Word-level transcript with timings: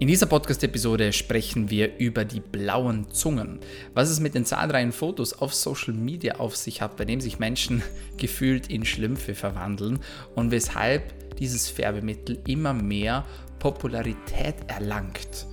In 0.00 0.08
dieser 0.08 0.24
Podcast-Episode 0.24 1.12
sprechen 1.12 1.68
wir 1.68 1.98
über 1.98 2.24
die 2.24 2.40
blauen 2.40 3.10
Zungen, 3.10 3.60
was 3.92 4.08
es 4.08 4.18
mit 4.18 4.34
den 4.34 4.46
zahlreichen 4.46 4.92
Fotos 4.92 5.34
auf 5.34 5.52
Social 5.52 5.92
Media 5.92 6.36
auf 6.36 6.56
sich 6.56 6.80
hat, 6.80 6.96
bei 6.96 7.04
dem 7.04 7.20
sich 7.20 7.38
Menschen 7.38 7.82
gefühlt 8.16 8.70
in 8.70 8.86
Schlümpfe 8.86 9.34
verwandeln 9.34 9.98
und 10.34 10.52
weshalb 10.52 11.36
dieses 11.36 11.68
Färbemittel 11.68 12.38
immer 12.46 12.72
mehr 12.72 13.26
Popularität 13.58 14.54
erlangt. 14.68 15.46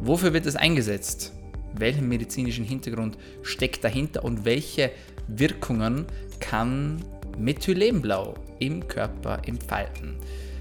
Wofür 0.00 0.32
wird 0.32 0.46
es 0.46 0.56
eingesetzt? 0.56 1.32
Welchen 1.72 2.08
medizinischen 2.08 2.64
Hintergrund 2.64 3.16
steckt 3.42 3.84
dahinter 3.84 4.24
und 4.24 4.44
welche 4.44 4.90
Wirkungen 5.28 6.06
kann 6.40 7.04
Methylenblau 7.38 8.34
im 8.58 8.88
Körper 8.88 9.42
entfalten? 9.46 10.16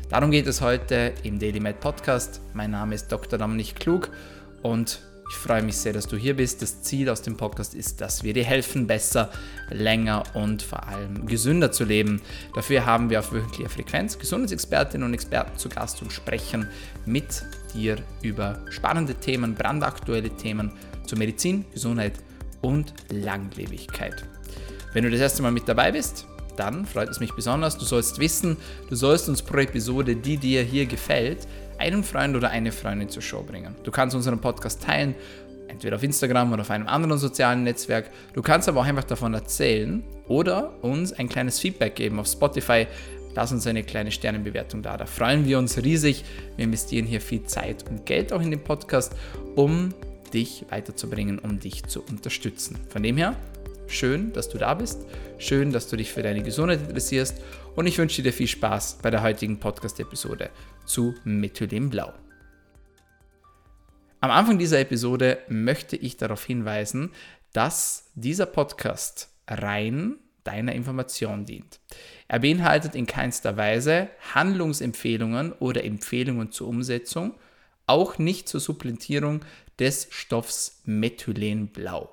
Darum 0.09 0.29
geht 0.29 0.45
es 0.45 0.61
heute 0.61 1.13
im 1.23 1.39
Daily 1.39 1.59
Med 1.59 1.79
Podcast. 1.79 2.39
Mein 2.53 2.69
Name 2.71 2.93
ist 2.93 3.11
Dr. 3.11 3.39
Dominik 3.39 3.75
Klug 3.75 4.11
und 4.61 5.01
ich 5.31 5.35
freue 5.35 5.63
mich 5.63 5.77
sehr, 5.77 5.93
dass 5.93 6.05
du 6.05 6.15
hier 6.15 6.35
bist. 6.35 6.61
Das 6.61 6.83
Ziel 6.83 7.09
aus 7.09 7.23
dem 7.23 7.35
Podcast 7.35 7.73
ist, 7.73 8.01
dass 8.01 8.23
wir 8.23 8.31
dir 8.35 8.43
helfen, 8.43 8.85
besser, 8.85 9.31
länger 9.71 10.21
und 10.35 10.61
vor 10.61 10.87
allem 10.87 11.25
gesünder 11.25 11.71
zu 11.71 11.85
leben. 11.85 12.21
Dafür 12.53 12.85
haben 12.85 13.09
wir 13.09 13.17
auf 13.17 13.33
wöchentlicher 13.33 13.69
Frequenz 13.69 14.19
Gesundheitsexpertinnen 14.19 15.07
und 15.07 15.15
Experten 15.15 15.57
zu 15.57 15.69
Gast 15.69 16.03
und 16.03 16.13
sprechen 16.13 16.67
mit 17.07 17.43
dir 17.73 17.97
über 18.21 18.59
spannende 18.69 19.15
Themen, 19.15 19.55
brandaktuelle 19.55 20.29
Themen 20.29 20.71
zur 21.07 21.17
Medizin, 21.17 21.65
Gesundheit 21.73 22.13
und 22.61 22.93
Langlebigkeit. 23.09 24.23
Wenn 24.93 25.03
du 25.03 25.09
das 25.09 25.19
erste 25.19 25.41
Mal 25.41 25.51
mit 25.51 25.67
dabei 25.67 25.91
bist, 25.91 26.27
dann 26.55 26.85
freut 26.85 27.09
es 27.09 27.19
mich 27.19 27.33
besonders. 27.33 27.77
Du 27.77 27.85
sollst 27.85 28.19
wissen, 28.19 28.57
du 28.89 28.95
sollst 28.95 29.29
uns 29.29 29.41
pro 29.41 29.57
Episode, 29.57 30.15
die 30.15 30.37
dir 30.37 30.63
hier 30.63 30.85
gefällt, 30.85 31.47
einen 31.77 32.03
Freund 32.03 32.35
oder 32.35 32.49
eine 32.49 32.71
Freundin 32.71 33.09
zur 33.09 33.21
Show 33.21 33.43
bringen. 33.43 33.75
Du 33.83 33.91
kannst 33.91 34.15
unseren 34.15 34.39
Podcast 34.39 34.83
teilen, 34.83 35.15
entweder 35.67 35.97
auf 35.97 36.03
Instagram 36.03 36.53
oder 36.53 36.61
auf 36.61 36.71
einem 36.71 36.87
anderen 36.87 37.17
sozialen 37.17 37.63
Netzwerk. 37.63 38.09
Du 38.33 38.41
kannst 38.41 38.69
aber 38.69 38.81
auch 38.81 38.85
einfach 38.85 39.03
davon 39.03 39.33
erzählen 39.33 40.03
oder 40.27 40.71
uns 40.83 41.13
ein 41.13 41.29
kleines 41.29 41.59
Feedback 41.59 41.95
geben 41.95 42.19
auf 42.19 42.27
Spotify. 42.27 42.87
Lass 43.35 43.51
uns 43.51 43.67
eine 43.67 43.83
kleine 43.83 44.11
Sternenbewertung 44.11 44.81
da. 44.81 44.95
Da 44.95 45.05
freuen 45.05 45.45
wir 45.45 45.59
uns 45.59 45.83
riesig. 45.83 46.23
Wir 46.55 46.63
investieren 46.63 47.05
hier 47.05 47.19
viel 47.19 47.43
Zeit 47.43 47.83
und 47.89 48.05
Geld 48.05 48.31
auch 48.31 48.41
in 48.41 48.51
den 48.51 48.63
Podcast, 48.63 49.13
um 49.55 49.93
dich 50.33 50.65
weiterzubringen, 50.69 51.39
um 51.39 51.59
dich 51.59 51.83
zu 51.83 52.01
unterstützen. 52.03 52.77
Von 52.89 53.03
dem 53.03 53.17
her, 53.17 53.35
Schön, 53.87 54.33
dass 54.33 54.49
du 54.49 54.57
da 54.57 54.73
bist. 54.73 55.05
Schön, 55.37 55.71
dass 55.71 55.87
du 55.87 55.95
dich 55.95 56.11
für 56.11 56.23
deine 56.23 56.41
Gesundheit 56.41 56.81
interessierst. 56.81 57.41
Und 57.75 57.87
ich 57.87 57.97
wünsche 57.97 58.23
dir 58.23 58.33
viel 58.33 58.47
Spaß 58.47 58.99
bei 59.01 59.11
der 59.11 59.21
heutigen 59.21 59.59
Podcast-Episode 59.59 60.49
zu 60.85 61.13
Methylenblau. 61.23 62.13
Am 64.21 64.31
Anfang 64.31 64.57
dieser 64.57 64.79
Episode 64.79 65.37
möchte 65.49 65.95
ich 65.95 66.17
darauf 66.17 66.43
hinweisen, 66.43 67.11
dass 67.53 68.11
dieser 68.15 68.47
Podcast 68.47 69.29
rein 69.47 70.15
deiner 70.43 70.73
Information 70.73 71.45
dient. 71.45 71.79
Er 72.27 72.39
beinhaltet 72.39 72.95
in 72.95 73.05
keinster 73.05 73.55
Weise 73.57 74.09
Handlungsempfehlungen 74.33 75.51
oder 75.53 75.83
Empfehlungen 75.83 76.51
zur 76.51 76.67
Umsetzung, 76.67 77.35
auch 77.87 78.17
nicht 78.17 78.49
zur 78.49 78.61
Supplementierung 78.61 79.41
des 79.79 80.07
Stoffs 80.09 80.81
Methylenblau. 80.85 82.09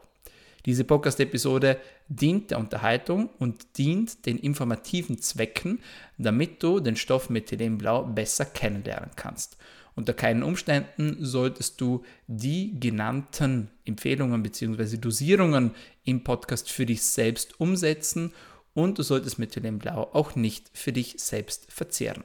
Diese 0.64 0.84
Podcast-Episode 0.84 1.80
dient 2.08 2.52
der 2.52 2.58
Unterhaltung 2.58 3.30
und 3.38 3.78
dient 3.78 4.26
den 4.26 4.38
informativen 4.38 5.18
Zwecken, 5.18 5.80
damit 6.18 6.62
du 6.62 6.78
den 6.78 6.96
Stoff 6.96 7.30
Methylenblau 7.30 8.04
besser 8.04 8.44
kennenlernen 8.44 9.10
kannst. 9.16 9.56
Unter 9.94 10.14
keinen 10.14 10.42
Umständen 10.42 11.16
solltest 11.20 11.80
du 11.80 12.04
die 12.26 12.78
genannten 12.78 13.70
Empfehlungen 13.84 14.42
bzw. 14.42 14.96
Dosierungen 14.96 15.72
im 16.04 16.24
Podcast 16.24 16.70
für 16.70 16.86
dich 16.86 17.02
selbst 17.02 17.60
umsetzen 17.60 18.32
und 18.72 18.98
du 18.98 19.02
solltest 19.02 19.38
Methylenblau 19.38 20.10
auch 20.12 20.34
nicht 20.34 20.70
für 20.72 20.92
dich 20.92 21.16
selbst 21.18 21.70
verzehren. 21.70 22.24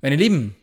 Meine 0.00 0.16
Lieben, 0.16 0.54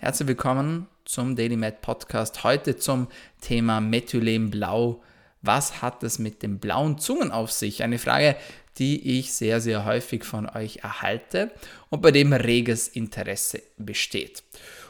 herzlich 0.00 0.28
willkommen 0.28 0.86
zum 1.04 1.36
Daily 1.36 1.56
Med 1.56 1.82
Podcast. 1.82 2.44
Heute 2.44 2.76
zum 2.76 3.08
Thema 3.40 3.80
Methylenblau 3.80 5.02
was 5.48 5.80
hat 5.80 6.02
es 6.02 6.18
mit 6.18 6.42
den 6.42 6.58
blauen 6.58 6.98
Zungen 6.98 7.32
auf 7.32 7.50
sich? 7.50 7.82
Eine 7.82 7.98
Frage, 7.98 8.36
die 8.76 9.18
ich 9.18 9.32
sehr, 9.32 9.62
sehr 9.62 9.86
häufig 9.86 10.22
von 10.22 10.46
euch 10.46 10.80
erhalte 10.82 11.50
und 11.88 12.02
bei 12.02 12.10
dem 12.10 12.34
reges 12.34 12.86
Interesse 12.86 13.62
besteht. 13.78 14.44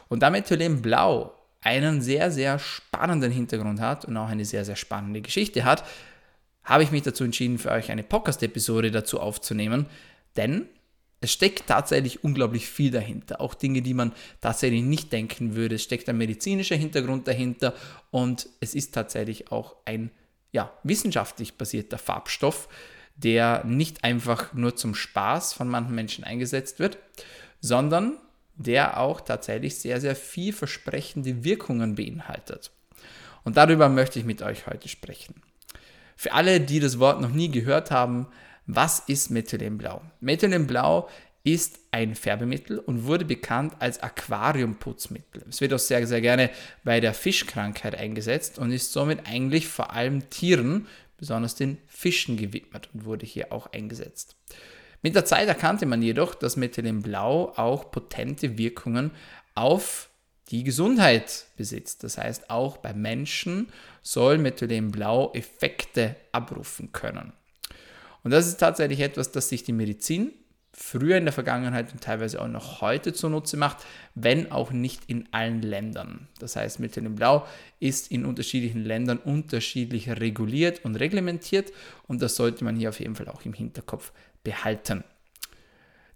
Und 0.09 0.21
da 0.21 0.29
Methylenblau 0.29 1.33
einen 1.61 2.01
sehr, 2.01 2.29
sehr 2.29 2.59
spannenden 2.59 3.31
Hintergrund 3.31 3.79
hat 3.79 4.03
und 4.03 4.17
auch 4.17 4.27
eine 4.27 4.43
sehr, 4.43 4.65
sehr 4.65 4.75
spannende 4.75 5.21
Geschichte 5.21 5.63
hat, 5.63 5.85
habe 6.65 6.83
ich 6.83 6.91
mich 6.91 7.03
dazu 7.03 7.23
entschieden, 7.23 7.57
für 7.57 7.71
euch 7.71 7.89
eine 7.89 8.03
Podcast-Episode 8.03 8.91
dazu 8.91 9.21
aufzunehmen, 9.21 9.85
denn 10.35 10.67
es 11.21 11.31
steckt 11.31 11.67
tatsächlich 11.67 12.23
unglaublich 12.25 12.67
viel 12.67 12.91
dahinter. 12.91 13.39
Auch 13.39 13.53
Dinge, 13.53 13.81
die 13.81 13.93
man 13.93 14.11
tatsächlich 14.41 14.83
nicht 14.83 15.13
denken 15.13 15.55
würde. 15.55 15.75
Es 15.75 15.83
steckt 15.83 16.09
ein 16.09 16.17
medizinischer 16.17 16.75
Hintergrund 16.75 17.29
dahinter 17.29 17.73
und 18.11 18.49
es 18.59 18.75
ist 18.75 18.93
tatsächlich 18.93 19.53
auch 19.53 19.77
ein 19.85 20.11
ja, 20.51 20.71
wissenschaftlich 20.83 21.57
basierter 21.57 21.97
Farbstoff, 21.97 22.67
der 23.15 23.63
nicht 23.65 24.03
einfach 24.03 24.53
nur 24.53 24.75
zum 24.75 24.95
Spaß 24.95 25.53
von 25.53 25.67
manchen 25.67 25.95
Menschen 25.95 26.23
eingesetzt 26.23 26.79
wird, 26.79 26.97
sondern 27.59 28.17
der 28.55 28.99
auch 28.99 29.21
tatsächlich 29.21 29.79
sehr, 29.79 30.01
sehr 30.01 30.15
vielversprechende 30.15 31.43
Wirkungen 31.43 31.95
beinhaltet. 31.95 32.71
Und 33.43 33.57
darüber 33.57 33.89
möchte 33.89 34.19
ich 34.19 34.25
mit 34.25 34.41
euch 34.41 34.67
heute 34.67 34.89
sprechen. 34.89 35.41
Für 36.15 36.33
alle, 36.33 36.59
die 36.59 36.79
das 36.79 36.99
Wort 36.99 37.21
noch 37.21 37.31
nie 37.31 37.49
gehört 37.49 37.91
haben, 37.91 38.27
was 38.67 38.99
ist 38.99 39.31
Methylenblau? 39.31 40.01
Methylenblau 40.19 41.09
ist 41.43 41.79
ein 41.91 42.15
Färbemittel 42.15 42.79
und 42.79 43.05
wurde 43.05 43.25
bekannt 43.25 43.73
als 43.79 44.01
Aquariumputzmittel. 44.01 45.43
Es 45.49 45.61
wird 45.61 45.73
auch 45.73 45.79
sehr, 45.79 46.05
sehr 46.05 46.21
gerne 46.21 46.49
bei 46.83 46.99
der 46.99 47.13
Fischkrankheit 47.13 47.95
eingesetzt 47.95 48.59
und 48.59 48.71
ist 48.71 48.91
somit 48.91 49.25
eigentlich 49.25 49.67
vor 49.67 49.93
allem 49.93 50.29
Tieren, 50.29 50.87
besonders 51.17 51.55
den 51.55 51.77
Fischen 51.87 52.37
gewidmet 52.37 52.89
und 52.93 53.05
wurde 53.05 53.25
hier 53.25 53.51
auch 53.51 53.71
eingesetzt. 53.73 54.35
Mit 55.01 55.15
der 55.15 55.25
Zeit 55.25 55.47
erkannte 55.47 55.85
man 55.85 56.01
jedoch, 56.01 56.35
dass 56.35 56.57
Methylenblau 56.57 57.53
auch 57.55 57.91
potente 57.91 58.57
Wirkungen 58.57 59.11
auf 59.55 60.09
die 60.49 60.63
Gesundheit 60.63 61.45
besitzt. 61.57 62.03
Das 62.03 62.17
heißt, 62.17 62.49
auch 62.49 62.77
bei 62.77 62.93
Menschen 62.93 63.71
soll 64.01 64.37
Methylenblau 64.37 65.31
Effekte 65.33 66.15
abrufen 66.31 66.91
können. 66.91 67.33
Und 68.23 68.31
das 68.31 68.47
ist 68.47 68.57
tatsächlich 68.57 68.99
etwas, 68.99 69.31
das 69.31 69.49
sich 69.49 69.63
die 69.63 69.73
Medizin 69.73 70.33
früher 70.81 71.17
in 71.17 71.25
der 71.25 71.33
Vergangenheit 71.33 71.91
und 71.91 72.01
teilweise 72.01 72.41
auch 72.41 72.47
noch 72.47 72.79
heute 72.79 73.11
zunutze 73.11 73.57
macht, 73.57 73.85
wenn 74.15 74.51
auch 74.51 74.71
nicht 74.71 75.01
in 75.07 75.27
allen 75.31 75.61
Ländern. 75.61 76.29
Das 76.39 76.55
heißt, 76.55 76.79
Methylenblau 76.79 77.45
ist 77.79 78.11
in 78.11 78.25
unterschiedlichen 78.25 78.85
Ländern 78.85 79.17
unterschiedlich 79.17 80.09
reguliert 80.09 80.85
und 80.85 80.95
reglementiert 80.95 81.73
und 82.07 82.21
das 82.21 82.35
sollte 82.35 82.63
man 82.63 82.77
hier 82.77 82.89
auf 82.89 82.99
jeden 82.99 83.15
Fall 83.15 83.27
auch 83.27 83.43
im 83.43 83.53
Hinterkopf 83.53 84.13
behalten. 84.43 85.03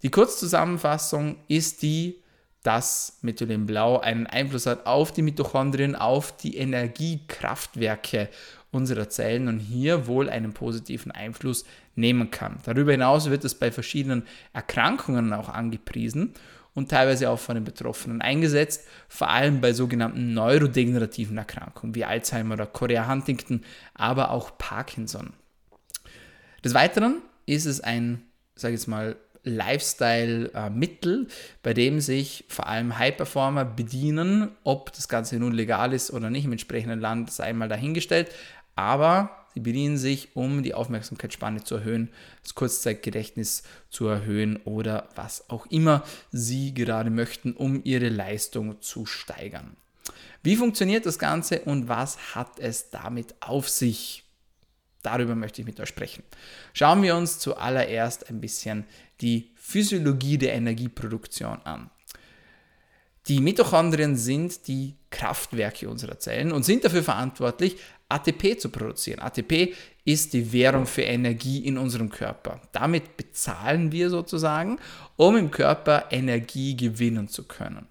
Die 0.02 0.10
Kurzzusammenfassung 0.10 1.36
ist 1.50 1.82
die, 1.82 2.22
dass 2.64 3.20
Methylenblau 3.22 4.00
einen 4.00 4.28
Einfluss 4.28 4.66
hat 4.66 4.86
auf 4.86 5.12
die 5.12 5.22
Mitochondrien, 5.22 5.96
auf 5.98 6.36
die 6.38 6.56
Energiekraftwerke 6.56 8.30
unserer 8.74 9.10
Zellen 9.10 9.48
und 9.48 9.60
hier 9.60 10.08
wohl 10.08 10.30
einen 10.30 10.54
positiven 10.54 11.12
Einfluss 11.12 11.66
nehmen 11.96 12.32
kann. 12.32 12.58
Darüber 12.66 12.92
hinaus 12.92 13.30
wird 13.30 13.46
es 13.46 13.56
bei 13.56 13.72
verschiedenen 13.72 14.24
Erkrankungen 14.52 15.32
auch 15.34 15.50
angepriesen 15.50 16.34
und 16.74 16.90
teilweise 16.90 17.30
auch 17.30 17.40
von 17.40 17.56
den 17.56 17.64
Betroffenen 17.64 18.22
eingesetzt, 18.22 18.88
vor 19.08 19.30
allem 19.30 19.62
bei 19.62 19.74
sogenannten 19.74 20.34
neurodegenerativen 20.34 21.38
Erkrankungen 21.38 21.94
wie 21.96 22.06
Alzheimer 22.06 22.56
oder 22.56 22.66
Chorea 22.66 23.08
Huntington, 23.08 23.62
aber 23.94 24.32
auch 24.32 24.58
Parkinson. 24.58 25.34
Des 26.64 26.74
Weiteren 26.74 27.22
ist 27.46 27.66
es 27.66 27.82
ein, 27.82 28.24
sage 28.56 28.74
ich 28.74 28.82
jetzt 28.82 28.88
mal, 28.88 29.16
Lifestyle-Mittel, 29.46 31.28
bei 31.64 31.74
dem 31.74 32.00
sich 32.00 32.46
vor 32.48 32.68
allem 32.68 32.98
High-Performer 32.98 33.66
bedienen. 33.66 34.52
Ob 34.64 34.94
das 34.94 35.10
Ganze 35.10 35.36
nun 35.36 35.52
legal 35.52 35.94
ist 35.94 36.12
oder 36.12 36.30
nicht 36.30 36.46
im 36.46 36.54
entsprechenden 36.54 37.02
Land, 37.02 37.30
sei 37.30 37.46
einmal 37.46 37.68
dahingestellt 37.68 38.30
aber 38.76 39.48
sie 39.54 39.60
bedienen 39.60 39.98
sich, 39.98 40.36
um 40.36 40.64
die 40.64 40.74
Aufmerksamkeitsspanne 40.74 41.64
zu 41.64 41.76
erhöhen, 41.76 42.10
das 42.42 42.56
Kurzzeitgedächtnis 42.56 43.64
zu 43.90 44.08
erhöhen 44.08 44.58
oder 44.66 45.10
was 45.16 45.50
auch 45.50 45.66
immer 45.68 46.04
sie 46.32 46.74
gerade 46.74 47.10
möchten, 47.10 47.54
um 47.54 47.82
ihre 47.84 48.10
Leistung 48.10 48.82
zu 48.82 49.06
steigern. 49.06 49.76
Wie 50.42 50.56
funktioniert 50.56 51.06
das 51.06 51.20
Ganze 51.20 51.62
und 51.62 51.88
was 51.88 52.36
hat 52.36 52.60
es 52.60 52.90
damit 52.90 53.36
auf 53.40 53.70
sich? 53.70 54.24
Darüber 55.02 55.36
möchte 55.36 55.62
ich 55.62 55.68
mit 55.68 55.80
euch 55.80 55.90
sprechen. 55.90 56.24
Schauen 56.74 57.04
wir 57.04 57.16
uns 57.16 57.40
zuallererst 57.40 58.30
ein 58.30 58.42
bisschen 58.42 58.86
die 59.22 59.52
Physiologie 59.56 60.38
der 60.38 60.54
Energieproduktion 60.54 61.62
an. 61.64 61.90
Die 63.28 63.40
Mitochondrien 63.40 64.18
sind 64.18 64.68
die 64.68 64.96
Kraftwerke 65.10 65.90
unserer 65.90 66.20
Zellen 66.20 66.52
und 66.52 66.64
sind 66.64 66.84
dafür 66.84 67.04
verantwortlich, 67.04 67.78
ATP 68.14 68.60
zu 68.60 68.70
produzieren. 68.70 69.20
ATP 69.20 69.74
ist 70.06 70.34
die 70.34 70.52
Währung 70.52 70.86
für 70.86 71.04
Energie 71.04 71.66
in 71.66 71.78
unserem 71.78 72.10
Körper. 72.10 72.62
Damit 72.72 73.18
bezahlen 73.18 73.92
wir 73.92 74.10
sozusagen, 74.10 74.80
um 75.16 75.38
im 75.38 75.52
Körper 75.52 76.06
Energie 76.12 76.76
gewinnen 76.76 77.28
zu 77.28 77.44
können. 77.44 77.88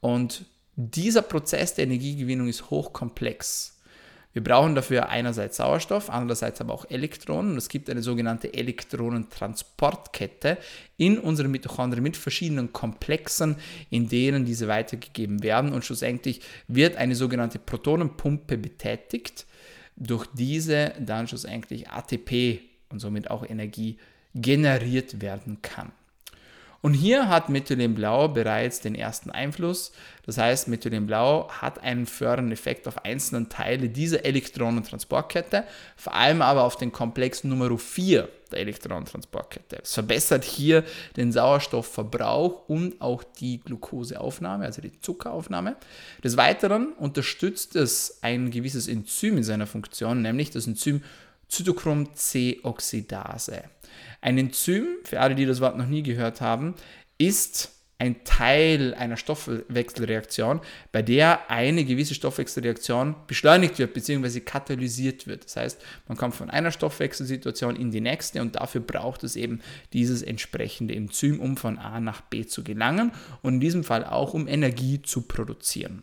Und 0.00 0.44
dieser 0.76 1.22
Prozess 1.22 1.74
der 1.74 1.84
Energiegewinnung 1.84 2.48
ist 2.48 2.70
hochkomplex. 2.70 3.79
Wir 4.32 4.44
brauchen 4.44 4.76
dafür 4.76 5.08
einerseits 5.08 5.56
Sauerstoff, 5.56 6.08
andererseits 6.08 6.60
aber 6.60 6.72
auch 6.72 6.88
Elektronen. 6.88 7.56
Es 7.56 7.68
gibt 7.68 7.90
eine 7.90 8.02
sogenannte 8.02 8.54
Elektronentransportkette 8.54 10.56
in 10.96 11.18
unseren 11.18 11.50
Mitochondrien 11.50 12.04
mit 12.04 12.16
verschiedenen 12.16 12.72
Komplexen, 12.72 13.56
in 13.90 14.08
denen 14.08 14.44
diese 14.44 14.68
weitergegeben 14.68 15.42
werden. 15.42 15.72
Und 15.72 15.84
schlussendlich 15.84 16.42
wird 16.68 16.96
eine 16.96 17.16
sogenannte 17.16 17.58
Protonenpumpe 17.58 18.56
betätigt, 18.56 19.46
durch 19.96 20.26
diese 20.32 20.92
dann 21.00 21.26
schlussendlich 21.26 21.90
ATP 21.90 22.60
und 22.90 23.00
somit 23.00 23.30
auch 23.30 23.44
Energie 23.44 23.98
generiert 24.34 25.20
werden 25.20 25.60
kann. 25.60 25.92
Und 26.82 26.94
hier 26.94 27.28
hat 27.28 27.50
Methylenblau 27.50 28.28
bereits 28.28 28.80
den 28.80 28.94
ersten 28.94 29.30
Einfluss. 29.30 29.92
Das 30.24 30.38
heißt, 30.38 30.68
Methylenblau 30.68 31.50
hat 31.50 31.82
einen 31.82 32.06
fördernden 32.06 32.52
Effekt 32.52 32.88
auf 32.88 33.04
einzelne 33.04 33.48
Teile 33.48 33.88
dieser 33.88 34.24
Elektronentransportkette, 34.24 35.64
vor 35.96 36.14
allem 36.14 36.40
aber 36.40 36.64
auf 36.64 36.76
den 36.76 36.90
Komplex 36.90 37.44
Nummer 37.44 37.76
4 37.76 38.28
der 38.50 38.60
Elektronentransportkette. 38.60 39.80
Es 39.82 39.94
verbessert 39.94 40.44
hier 40.44 40.84
den 41.16 41.32
Sauerstoffverbrauch 41.32 42.68
und 42.68 43.00
auch 43.00 43.22
die 43.24 43.60
Glukoseaufnahme, 43.60 44.64
also 44.64 44.80
die 44.80 44.98
Zuckeraufnahme. 45.00 45.76
Des 46.24 46.36
Weiteren 46.36 46.92
unterstützt 46.94 47.76
es 47.76 48.18
ein 48.22 48.50
gewisses 48.50 48.88
Enzym 48.88 49.36
in 49.36 49.44
seiner 49.44 49.66
Funktion, 49.66 50.22
nämlich 50.22 50.50
das 50.50 50.66
Enzym 50.66 51.02
Zytochrom 51.50 52.14
C-Oxidase. 52.14 53.64
Ein 54.20 54.38
Enzym, 54.38 54.86
für 55.04 55.20
alle, 55.20 55.34
die 55.34 55.46
das 55.46 55.60
Wort 55.60 55.76
noch 55.76 55.86
nie 55.86 56.02
gehört 56.02 56.40
haben, 56.40 56.74
ist 57.18 57.72
ein 58.00 58.24
Teil 58.24 58.94
einer 58.94 59.18
Stoffwechselreaktion, 59.18 60.60
bei 60.90 61.02
der 61.02 61.50
eine 61.50 61.84
gewisse 61.84 62.14
Stoffwechselreaktion 62.14 63.14
beschleunigt 63.26 63.78
wird 63.78 63.92
bzw. 63.92 64.40
katalysiert 64.40 65.26
wird. 65.26 65.44
Das 65.44 65.56
heißt, 65.56 65.82
man 66.08 66.16
kommt 66.16 66.34
von 66.34 66.48
einer 66.48 66.70
Stoffwechselsituation 66.70 67.76
in 67.76 67.90
die 67.90 68.00
nächste 68.00 68.40
und 68.40 68.56
dafür 68.56 68.80
braucht 68.80 69.22
es 69.22 69.36
eben 69.36 69.60
dieses 69.92 70.22
entsprechende 70.22 70.94
Enzym, 70.94 71.40
um 71.40 71.58
von 71.58 71.78
A 71.78 72.00
nach 72.00 72.22
B 72.22 72.46
zu 72.46 72.64
gelangen 72.64 73.12
und 73.42 73.54
in 73.54 73.60
diesem 73.60 73.84
Fall 73.84 74.04
auch 74.04 74.32
um 74.32 74.48
Energie 74.48 75.02
zu 75.02 75.22
produzieren. 75.22 76.02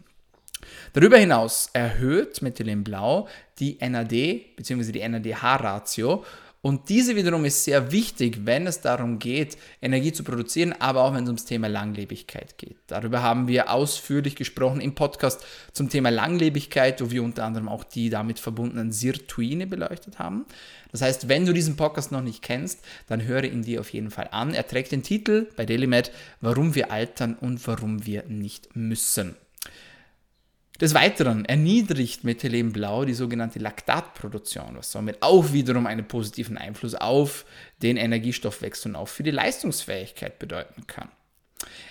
Darüber 0.93 1.17
hinaus 1.17 1.69
erhöht 1.73 2.41
Methylenblau 2.41 3.27
die 3.59 3.77
NAD 3.81 4.55
bzw. 4.55 4.91
die 4.91 5.07
NADH-Ratio 5.07 6.23
und 6.67 6.89
diese 6.89 7.15
wiederum 7.15 7.45
ist 7.45 7.63
sehr 7.63 7.93
wichtig, 7.93 8.39
wenn 8.45 8.67
es 8.67 8.81
darum 8.81 9.19
geht, 9.19 9.57
Energie 9.81 10.11
zu 10.11 10.23
produzieren, 10.23 10.73
aber 10.73 11.03
auch 11.03 11.13
wenn 11.13 11.23
es 11.23 11.29
ums 11.29 11.45
Thema 11.45 11.69
Langlebigkeit 11.69 12.57
geht. 12.57 12.75
Darüber 12.87 13.21
haben 13.21 13.47
wir 13.47 13.71
ausführlich 13.71 14.35
gesprochen 14.35 14.81
im 14.81 14.93
Podcast 14.93 15.45
zum 15.71 15.89
Thema 15.89 16.09
Langlebigkeit, 16.09 16.99
wo 17.01 17.09
wir 17.09 17.23
unter 17.23 17.45
anderem 17.45 17.69
auch 17.69 17.83
die 17.83 18.09
damit 18.09 18.39
verbundenen 18.39 18.91
Sirtuine 18.91 19.65
beleuchtet 19.65 20.19
haben. 20.19 20.45
Das 20.91 21.01
heißt, 21.01 21.29
wenn 21.29 21.45
du 21.45 21.53
diesen 21.53 21.77
Podcast 21.77 22.11
noch 22.11 22.21
nicht 22.21 22.41
kennst, 22.41 22.83
dann 23.07 23.23
höre 23.23 23.45
ihn 23.45 23.61
dir 23.61 23.79
auf 23.79 23.93
jeden 23.93 24.11
Fall 24.11 24.27
an. 24.31 24.53
Er 24.53 24.67
trägt 24.67 24.91
den 24.91 25.03
Titel 25.03 25.47
bei 25.55 25.65
DailyMed, 25.65 26.11
warum 26.41 26.75
wir 26.75 26.91
altern 26.91 27.35
und 27.35 27.65
warum 27.67 28.05
wir 28.05 28.23
nicht 28.27 28.75
müssen. 28.75 29.37
Des 30.79 30.93
Weiteren 30.93 31.43
erniedrigt 31.45 32.23
Methylenblau 32.23 33.05
die 33.05 33.15
sogenannte 33.15 33.57
Laktatproduktion, 33.57 34.77
was 34.77 34.91
somit 34.91 35.23
auch 35.23 35.51
wiederum 35.51 35.87
einen 35.87 36.07
positiven 36.07 36.55
Einfluss 36.55 36.93
auf 36.93 37.45
den 37.81 37.97
Energiestoffwechsel 37.97 38.91
und 38.91 38.95
auch 38.95 39.07
für 39.07 39.23
die 39.23 39.31
Leistungsfähigkeit 39.31 40.37
bedeuten 40.37 40.85
kann. 40.85 41.09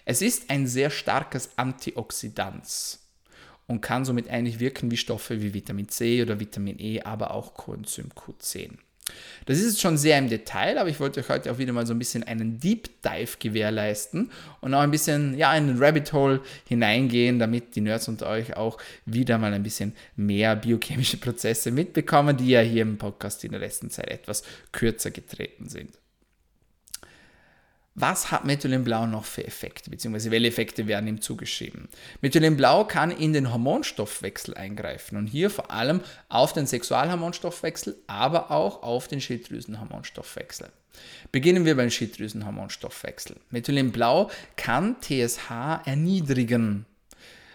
Es 0.05 0.23
ist 0.23 0.51
ein 0.51 0.69
sehr 0.69 0.91
starkes 0.91 1.51
Antioxidant 1.57 3.01
und 3.67 3.81
kann 3.81 4.05
somit 4.05 4.27
ähnlich 4.29 4.61
wirken 4.61 4.89
wie 4.93 4.97
Stoffe 4.97 5.43
wie 5.43 5.53
Vitamin 5.53 5.89
C 5.89 6.23
oder 6.23 6.39
Vitamin 6.39 6.79
E, 6.79 7.03
aber 7.03 7.33
auch 7.33 7.55
Coenzym 7.55 8.11
Q10. 8.11 8.79
Das 9.47 9.59
ist 9.59 9.67
jetzt 9.67 9.81
schon 9.81 9.97
sehr 9.97 10.19
im 10.19 10.29
Detail, 10.29 10.79
aber 10.79 10.89
ich 10.89 10.99
wollte 10.99 11.21
euch 11.21 11.29
heute 11.29 11.53
auch 11.53 11.59
wieder 11.59 11.73
mal 11.73 11.87
so 11.87 11.95
ein 11.95 11.99
bisschen 11.99 12.25
einen 12.25 12.59
Deep 12.59 12.89
Dive 13.03 13.37
gewährleisten 13.39 14.31
und 14.61 14.75
auch 14.75 14.81
ein 14.81 14.91
bisschen 14.91 15.37
ja, 15.39 15.55
in 15.55 15.69
den 15.69 15.79
Rabbit 15.79 16.13
Hole 16.13 16.41
hineingehen, 16.69 17.39
damit 17.39 17.77
die 17.77 17.81
Nerds 17.81 18.09
unter 18.09 18.29
euch 18.29 18.57
auch 18.57 18.79
wieder 19.05 19.39
mal 19.39 19.53
ein 19.53 19.63
bisschen 19.63 19.95
mehr 20.17 20.57
biochemische 20.57 21.19
Prozesse 21.19 21.71
mitbekommen, 21.71 22.37
die 22.37 22.49
ja 22.49 22.61
hier 22.61 22.83
im 22.83 22.99
Podcast 22.99 23.45
in 23.45 23.53
der 23.53 23.61
letzten 23.61 23.91
Zeit 23.91 24.11
etwas 24.11 24.43
kürzer 24.73 25.13
getreten 25.13 25.69
sind. 25.69 25.91
Was 27.99 28.31
hat 28.31 28.45
Methylenblau 28.45 29.07
noch 29.07 29.25
für 29.25 29.47
Effekte, 29.47 29.89
beziehungsweise 29.89 30.31
welche 30.31 30.49
Effekte 30.49 30.87
werden 30.87 31.09
ihm 31.09 31.23
zugeschrieben? 31.23 31.89
Methylenblau 32.21 32.85
kann 32.85 33.11
in 33.11 33.33
den 33.33 33.51
Hormonstoffwechsel 33.51 34.53
eingreifen 34.53 35.17
und 35.17 35.29
hier 35.29 35.49
vor 35.49 35.71
allem 35.71 36.03
auf 36.29 36.53
den 36.53 36.67
Sexualhormonstoffwechsel, 36.67 37.97
aber 38.07 38.51
auch 38.51 38.83
auf 38.83 39.09
den 39.09 39.23
Schilddrüsenhormonstoffwechsel. 39.23 40.69
Beginnen 41.33 41.65
wir 41.65 41.75
beim 41.75 41.89
Schilddrüsenhormonstoffwechsel. 41.89 43.37
Methylenblau 43.49 44.31
kann 44.57 44.97
TSH 45.01 45.87
erniedrigen. 45.87 46.85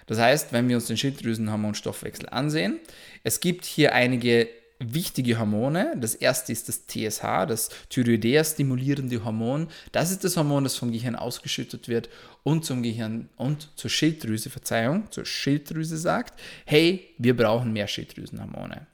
Das 0.07 0.17
heißt, 0.17 0.53
wenn 0.53 0.67
wir 0.67 0.75
uns 0.75 0.87
den 0.87 0.97
Schilddrüsenhormonstoffwechsel 0.97 2.29
ansehen, 2.29 2.79
es 3.23 3.41
gibt 3.41 3.63
hier 3.63 3.93
einige 3.93 4.49
wichtige 4.81 5.39
Hormone. 5.39 5.93
Das 5.97 6.15
erste 6.15 6.51
ist 6.51 6.67
das 6.67 6.87
TSH, 6.87 7.45
das 7.47 7.69
Thyroidea-stimulierende 7.89 9.23
Hormon. 9.23 9.67
Das 9.91 10.11
ist 10.11 10.23
das 10.23 10.37
Hormon, 10.37 10.63
das 10.63 10.75
vom 10.75 10.91
Gehirn 10.91 11.15
ausgeschüttet 11.15 11.87
wird 11.87 12.09
und 12.43 12.65
zum 12.65 12.83
Gehirn 12.83 13.29
und 13.37 13.69
zur 13.75 13.89
Schilddrüse, 13.89 14.49
Verzeihung, 14.49 15.09
zur 15.11 15.25
Schilddrüse 15.25 15.97
sagt, 15.97 16.39
hey, 16.65 17.09
wir 17.17 17.35
brauchen 17.37 17.71
mehr 17.73 17.87
Schilddrüsenhormone. 17.87 18.87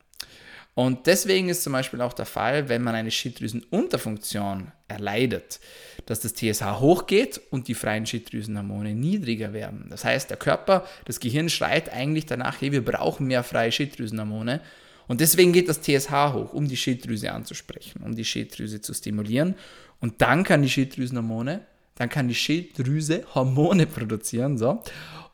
Und 0.77 1.07
deswegen 1.07 1.49
ist 1.49 1.63
zum 1.63 1.73
Beispiel 1.73 2.01
auch 2.01 2.13
der 2.13 2.27
Fall, 2.27 2.69
wenn 2.69 2.83
man 2.83 2.93
eine 2.93 3.09
Schilddrüsenunterfunktion 3.09 4.71
erleidet, 4.87 5.59
dass 6.05 6.19
das 6.19 6.35
TSH 6.35 6.79
hochgeht 6.79 7.41
und 7.49 7.67
die 7.67 7.73
freien 7.73 8.05
Schilddrüsenhormone 8.05 8.93
niedriger 8.93 9.53
werden. 9.53 9.87
Das 9.89 10.05
heißt, 10.05 10.29
der 10.29 10.37
Körper, 10.37 10.85
das 11.05 11.19
Gehirn 11.19 11.49
schreit 11.49 11.91
eigentlich 11.91 12.27
danach, 12.27 12.61
hey, 12.61 12.71
wir 12.71 12.85
brauchen 12.85 13.25
mehr 13.25 13.43
freie 13.43 13.71
Schilddrüsenhormone 13.71 14.61
und 15.07 15.21
deswegen 15.21 15.53
geht 15.53 15.69
das 15.69 15.81
TSH 15.81 16.33
hoch, 16.33 16.53
um 16.53 16.67
die 16.67 16.77
Schilddrüse 16.77 17.31
anzusprechen, 17.31 18.03
um 18.03 18.15
die 18.15 18.25
Schilddrüse 18.25 18.81
zu 18.81 18.93
stimulieren. 18.93 19.55
Und 19.99 20.21
dann 20.21 20.43
kann 20.43 20.61
die 20.61 20.69
Schilddrüsenhormone, 20.69 21.65
dann 21.95 22.09
kann 22.09 22.27
die 22.27 22.35
Schilddrüse 22.35 23.23
Hormone 23.33 23.85
produzieren, 23.87 24.57
so, 24.57 24.83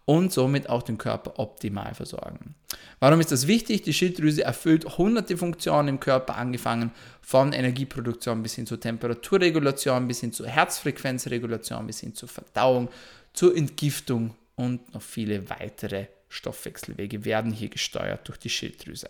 und 0.06 0.32
somit 0.32 0.70
auch 0.70 0.84
den 0.84 0.98
Körper 0.98 1.40
optimal 1.40 1.94
versorgen. 1.96 2.56
Warum 3.00 3.20
ist 3.20 3.32
das 3.32 3.48
wichtig? 3.48 3.82
Die 3.84 3.94
Schilddrüse 3.94 4.44
erfüllt 4.44 4.98
hunderte 4.98 5.38
Funktionen 5.38 5.88
im 5.90 6.00
Körper, 6.00 6.36
angefangen 6.36 6.92
von 7.22 7.54
Energieproduktion 7.54 8.44
bis 8.44 8.56
hin 8.56 8.66
zur 8.66 8.80
Temperaturregulation, 8.80 10.08
bis 10.08 10.22
hin 10.22 10.32
zur 10.32 10.48
Herzfrequenzregulation, 10.48 11.88
bis 11.88 12.00
hin 12.02 12.14
zur 12.14 12.30
Verdauung, 12.30 12.90
zur 13.34 13.56
Entgiftung 13.56 14.36
und 14.56 14.94
noch 14.94 15.02
viele 15.02 15.50
weitere 15.50 16.08
Stoffwechselwege 16.30 17.26
werden 17.26 17.52
hier 17.52 17.70
gesteuert 17.70 18.28
durch 18.28 18.38
die 18.38 18.50
Schilddrüse. 18.50 19.10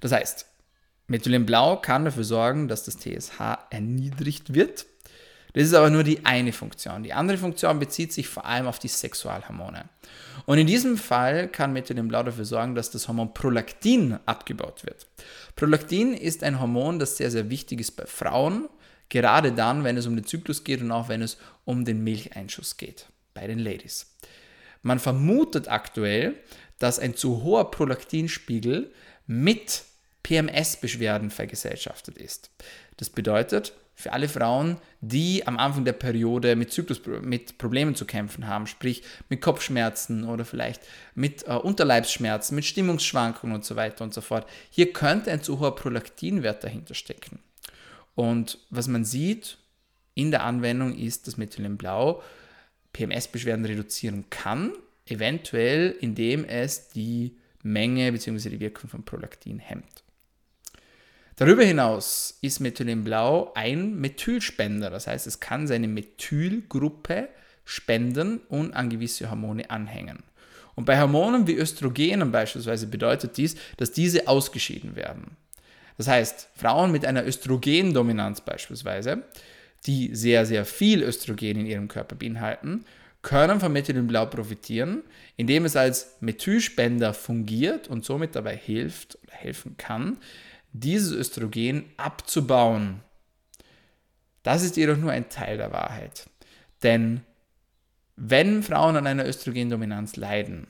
Das 0.00 0.12
heißt, 0.12 0.46
Methylenblau 1.06 1.76
kann 1.76 2.04
dafür 2.04 2.24
sorgen, 2.24 2.68
dass 2.68 2.84
das 2.84 2.96
TSH 2.98 3.40
erniedrigt 3.70 4.54
wird. 4.54 4.86
Das 5.52 5.64
ist 5.64 5.74
aber 5.74 5.90
nur 5.90 6.04
die 6.04 6.24
eine 6.24 6.52
Funktion. 6.52 7.02
Die 7.02 7.12
andere 7.12 7.36
Funktion 7.36 7.80
bezieht 7.80 8.12
sich 8.12 8.28
vor 8.28 8.44
allem 8.44 8.66
auf 8.66 8.78
die 8.78 8.88
Sexualhormone. 8.88 9.88
Und 10.46 10.58
in 10.58 10.66
diesem 10.66 10.96
Fall 10.96 11.48
kann 11.48 11.72
Methylenblau 11.72 12.22
dafür 12.22 12.44
sorgen, 12.44 12.74
dass 12.74 12.90
das 12.90 13.08
Hormon 13.08 13.34
Prolaktin 13.34 14.18
abgebaut 14.26 14.84
wird. 14.84 15.06
Prolaktin 15.56 16.14
ist 16.14 16.44
ein 16.44 16.60
Hormon, 16.60 16.98
das 16.98 17.16
sehr, 17.16 17.30
sehr 17.30 17.50
wichtig 17.50 17.80
ist 17.80 17.92
bei 17.92 18.06
Frauen, 18.06 18.68
gerade 19.08 19.52
dann, 19.52 19.82
wenn 19.82 19.96
es 19.96 20.06
um 20.06 20.14
den 20.14 20.24
Zyklus 20.24 20.62
geht 20.62 20.80
und 20.80 20.92
auch 20.92 21.08
wenn 21.08 21.22
es 21.22 21.36
um 21.64 21.84
den 21.84 22.04
Milcheinschuss 22.04 22.76
geht, 22.76 23.06
bei 23.34 23.46
den 23.46 23.58
Ladies. 23.58 24.14
Man 24.82 24.98
vermutet 25.00 25.68
aktuell, 25.68 26.36
dass 26.78 26.98
ein 26.98 27.14
zu 27.14 27.42
hoher 27.42 27.70
Prolaktinspiegel 27.70 28.92
mit 29.26 29.82
PMS-Beschwerden 30.22 31.30
vergesellschaftet 31.30 32.18
ist. 32.18 32.50
Das 32.96 33.10
bedeutet, 33.10 33.72
für 34.00 34.12
alle 34.12 34.28
Frauen, 34.28 34.78
die 35.00 35.46
am 35.46 35.58
Anfang 35.58 35.84
der 35.84 35.92
Periode 35.92 36.56
mit 36.56 36.72
Zyklus 36.72 37.02
mit 37.20 37.58
Problemen 37.58 37.94
zu 37.94 38.06
kämpfen 38.06 38.46
haben, 38.46 38.66
sprich 38.66 39.02
mit 39.28 39.42
Kopfschmerzen 39.42 40.24
oder 40.24 40.44
vielleicht 40.44 40.82
mit 41.14 41.46
äh, 41.46 41.52
Unterleibsschmerzen, 41.52 42.54
mit 42.54 42.64
Stimmungsschwankungen 42.64 43.54
und 43.54 43.64
so 43.64 43.76
weiter 43.76 44.02
und 44.02 44.14
so 44.14 44.22
fort. 44.22 44.48
Hier 44.70 44.92
könnte 44.92 45.30
ein 45.30 45.42
zu 45.42 45.60
hoher 45.60 45.76
Prolaktinwert 45.76 46.64
dahinter 46.64 46.94
stecken. 46.94 47.40
Und 48.14 48.58
was 48.70 48.88
man 48.88 49.04
sieht 49.04 49.58
in 50.14 50.30
der 50.30 50.44
Anwendung 50.44 50.96
ist, 50.96 51.26
dass 51.26 51.36
Methylenblau 51.36 52.22
PMS-Beschwerden 52.92 53.66
reduzieren 53.66 54.24
kann, 54.30 54.72
eventuell 55.06 55.94
indem 56.00 56.44
es 56.44 56.88
die 56.88 57.36
Menge 57.62 58.10
bzw. 58.12 58.48
die 58.48 58.60
Wirkung 58.60 58.88
von 58.88 59.04
Prolaktin 59.04 59.58
hemmt. 59.58 60.02
Darüber 61.40 61.64
hinaus 61.64 62.36
ist 62.42 62.60
Methylenblau 62.60 63.52
ein 63.54 63.98
Methylspender, 63.98 64.90
das 64.90 65.06
heißt, 65.06 65.26
es 65.26 65.40
kann 65.40 65.66
seine 65.66 65.88
Methylgruppe 65.88 67.30
spenden 67.64 68.42
und 68.50 68.74
an 68.74 68.90
gewisse 68.90 69.30
Hormone 69.30 69.70
anhängen. 69.70 70.18
Und 70.74 70.84
bei 70.84 71.00
Hormonen 71.00 71.46
wie 71.46 71.56
Östrogenen 71.56 72.30
beispielsweise 72.30 72.88
bedeutet 72.88 73.38
dies, 73.38 73.56
dass 73.78 73.90
diese 73.90 74.28
ausgeschieden 74.28 74.96
werden. 74.96 75.38
Das 75.96 76.08
heißt, 76.08 76.48
Frauen 76.56 76.92
mit 76.92 77.06
einer 77.06 77.26
Östrogendominanz 77.26 78.42
beispielsweise, 78.42 79.22
die 79.86 80.14
sehr, 80.14 80.44
sehr 80.44 80.66
viel 80.66 81.02
Östrogen 81.02 81.60
in 81.60 81.64
ihrem 81.64 81.88
Körper 81.88 82.16
beinhalten, 82.16 82.84
können 83.22 83.60
von 83.60 83.72
Methylenblau 83.72 84.26
profitieren, 84.26 85.04
indem 85.38 85.64
es 85.64 85.74
als 85.74 86.16
Methylspender 86.20 87.14
fungiert 87.14 87.88
und 87.88 88.04
somit 88.04 88.36
dabei 88.36 88.56
hilft 88.56 89.18
oder 89.22 89.36
helfen 89.36 89.78
kann, 89.78 90.18
dieses 90.72 91.12
Östrogen 91.12 91.84
abzubauen. 91.96 93.00
Das 94.42 94.62
ist 94.62 94.76
jedoch 94.76 94.96
nur 94.96 95.10
ein 95.10 95.28
Teil 95.28 95.56
der 95.58 95.72
Wahrheit. 95.72 96.28
Denn 96.82 97.22
wenn 98.16 98.62
Frauen 98.62 98.96
an 98.96 99.06
einer 99.06 99.26
Östrogendominanz 99.26 100.16
leiden, 100.16 100.66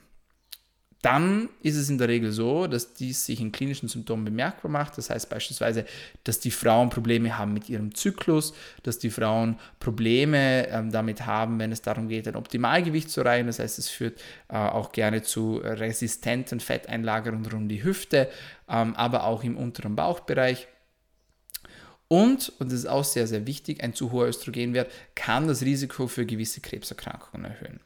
dann 1.01 1.49
ist 1.63 1.77
es 1.77 1.89
in 1.89 1.97
der 1.97 2.07
Regel 2.07 2.31
so, 2.31 2.67
dass 2.67 2.93
dies 2.93 3.25
sich 3.25 3.41
in 3.41 3.51
klinischen 3.51 3.89
Symptomen 3.89 4.25
bemerkbar 4.25 4.69
macht. 4.69 4.97
Das 4.97 5.09
heißt 5.09 5.29
beispielsweise, 5.29 5.85
dass 6.23 6.39
die 6.39 6.51
Frauen 6.51 6.91
Probleme 6.91 7.37
haben 7.37 7.53
mit 7.53 7.69
ihrem 7.69 7.95
Zyklus, 7.95 8.53
dass 8.83 8.99
die 8.99 9.09
Frauen 9.09 9.57
Probleme 9.79 10.67
ähm, 10.69 10.91
damit 10.91 11.25
haben, 11.25 11.57
wenn 11.57 11.71
es 11.71 11.81
darum 11.81 12.07
geht, 12.07 12.27
ein 12.27 12.35
Optimalgewicht 12.35 13.09
zu 13.09 13.21
erreichen. 13.21 13.47
Das 13.47 13.57
heißt, 13.57 13.79
es 13.79 13.89
führt 13.89 14.21
äh, 14.49 14.55
auch 14.57 14.91
gerne 14.91 15.23
zu 15.23 15.57
resistenten 15.57 16.59
Fetteinlagerungen 16.59 17.51
um 17.51 17.67
die 17.67 17.83
Hüfte, 17.83 18.29
ähm, 18.69 18.95
aber 18.95 19.23
auch 19.23 19.43
im 19.43 19.57
unteren 19.57 19.95
Bauchbereich. 19.95 20.67
Und, 22.07 22.51
und 22.59 22.71
das 22.71 22.79
ist 22.79 22.87
auch 22.87 23.05
sehr, 23.05 23.25
sehr 23.25 23.47
wichtig, 23.47 23.83
ein 23.83 23.93
zu 23.93 24.11
hoher 24.11 24.27
Östrogenwert 24.27 24.91
kann 25.15 25.47
das 25.47 25.61
Risiko 25.61 26.07
für 26.07 26.25
gewisse 26.25 26.61
Krebserkrankungen 26.61 27.45
erhöhen. 27.45 27.79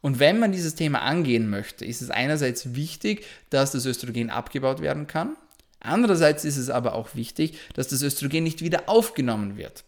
Und 0.00 0.20
wenn 0.20 0.38
man 0.38 0.52
dieses 0.52 0.74
Thema 0.74 1.02
angehen 1.02 1.50
möchte, 1.50 1.84
ist 1.84 2.02
es 2.02 2.10
einerseits 2.10 2.74
wichtig, 2.74 3.24
dass 3.50 3.72
das 3.72 3.84
Östrogen 3.84 4.30
abgebaut 4.30 4.80
werden 4.80 5.06
kann. 5.06 5.36
Andererseits 5.80 6.44
ist 6.44 6.56
es 6.56 6.70
aber 6.70 6.94
auch 6.94 7.14
wichtig, 7.14 7.58
dass 7.74 7.88
das 7.88 8.02
Östrogen 8.02 8.44
nicht 8.44 8.62
wieder 8.62 8.88
aufgenommen 8.88 9.56
wird. 9.56 9.84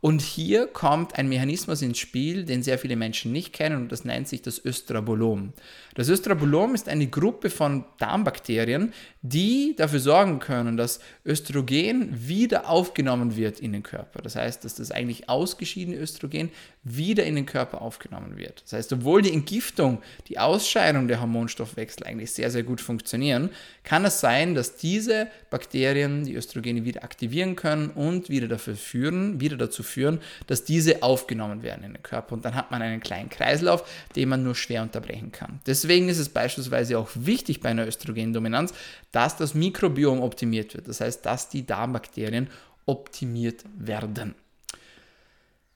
Und 0.00 0.22
hier 0.22 0.68
kommt 0.68 1.18
ein 1.18 1.28
Mechanismus 1.28 1.82
ins 1.82 1.98
Spiel, 1.98 2.44
den 2.44 2.62
sehr 2.62 2.78
viele 2.78 2.94
Menschen 2.94 3.32
nicht 3.32 3.52
kennen 3.52 3.82
und 3.82 3.90
das 3.90 4.04
nennt 4.04 4.28
sich 4.28 4.42
das 4.42 4.64
Östrabolom. 4.64 5.52
Das 5.94 6.08
Östrabolom 6.08 6.76
ist 6.76 6.88
eine 6.88 7.08
Gruppe 7.08 7.50
von 7.50 7.84
Darmbakterien, 7.98 8.92
die 9.22 9.74
dafür 9.76 10.00
sorgen 10.00 10.38
können, 10.38 10.76
dass 10.76 11.00
Östrogen 11.26 12.28
wieder 12.28 12.68
aufgenommen 12.68 13.36
wird 13.36 13.58
in 13.60 13.72
den 13.72 13.82
Körper. 13.82 14.22
Das 14.22 14.36
heißt, 14.36 14.64
dass 14.64 14.76
das 14.76 14.92
eigentlich 14.92 15.28
ausgeschiedene 15.28 15.96
Östrogen 15.96 16.50
wieder 16.84 17.24
in 17.24 17.34
den 17.34 17.46
Körper 17.46 17.82
aufgenommen 17.82 18.36
wird. 18.38 18.62
Das 18.62 18.72
heißt, 18.74 18.92
obwohl 18.92 19.22
die 19.22 19.32
Entgiftung, 19.32 20.00
die 20.28 20.38
Ausscheidung 20.38 21.08
der 21.08 21.20
Hormonstoffwechsel 21.20 22.06
eigentlich 22.06 22.32
sehr, 22.32 22.50
sehr 22.50 22.62
gut 22.62 22.80
funktionieren, 22.80 23.50
kann 23.82 24.04
es 24.04 24.20
sein, 24.20 24.54
dass 24.54 24.76
diese 24.76 25.28
Bakterien 25.50 26.24
die 26.24 26.34
Östrogene 26.34 26.84
wieder 26.84 27.02
aktivieren 27.02 27.56
können 27.56 27.90
und 27.90 28.28
wieder 28.30 28.48
dafür 28.48 28.76
führen, 28.76 29.40
wieder 29.40 29.56
dazu 29.56 29.82
führen, 29.82 30.20
dass 30.46 30.64
diese 30.64 31.02
aufgenommen 31.02 31.62
werden 31.62 31.84
in 31.84 31.94
den 31.94 32.02
Körper. 32.02 32.34
Und 32.34 32.44
dann 32.44 32.54
hat 32.54 32.70
man 32.70 32.82
einen 32.82 33.00
kleinen 33.00 33.28
Kreislauf, 33.28 33.88
den 34.14 34.28
man 34.28 34.44
nur 34.44 34.54
schwer 34.54 34.82
unterbrechen 34.82 35.32
kann. 35.32 35.60
Deswegen 35.66 36.08
ist 36.08 36.18
es 36.18 36.28
beispielsweise 36.28 36.98
auch 36.98 37.10
wichtig 37.14 37.60
bei 37.60 37.70
einer 37.70 37.86
Östrogendominanz, 37.86 38.72
dass 39.18 39.36
das 39.36 39.52
Mikrobiom 39.52 40.20
optimiert 40.20 40.76
wird. 40.76 40.86
Das 40.86 41.00
heißt, 41.00 41.26
dass 41.26 41.48
die 41.48 41.66
Darmbakterien 41.66 42.46
optimiert 42.86 43.64
werden. 43.76 44.36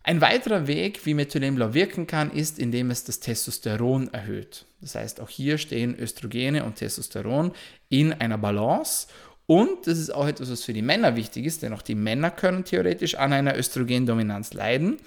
Ein 0.04 0.20
weiterer 0.20 0.68
Weg, 0.68 1.04
wie 1.06 1.14
Methylenblau 1.14 1.74
wirken 1.74 2.06
kann, 2.06 2.30
ist, 2.30 2.60
indem 2.60 2.92
es 2.92 3.02
das 3.02 3.18
Testosteron 3.18 4.14
erhöht. 4.14 4.64
Das 4.80 4.94
heißt, 4.94 5.20
auch 5.20 5.28
hier 5.28 5.58
stehen 5.58 5.98
Östrogene 5.98 6.64
und 6.64 6.76
Testosteron 6.76 7.50
in 7.88 8.12
einer 8.12 8.38
Balance. 8.38 9.08
Und 9.46 9.88
das 9.88 9.98
ist 9.98 10.14
auch 10.14 10.28
etwas, 10.28 10.48
was 10.48 10.62
für 10.62 10.72
die 10.72 10.80
Männer 10.80 11.16
wichtig 11.16 11.44
ist, 11.44 11.64
denn 11.64 11.72
auch 11.72 11.82
die 11.82 11.96
Männer 11.96 12.30
können 12.30 12.62
theoretisch 12.62 13.16
an 13.16 13.32
einer 13.32 13.58
Östrogendominanz 13.58 14.54
leiden. 14.54 14.98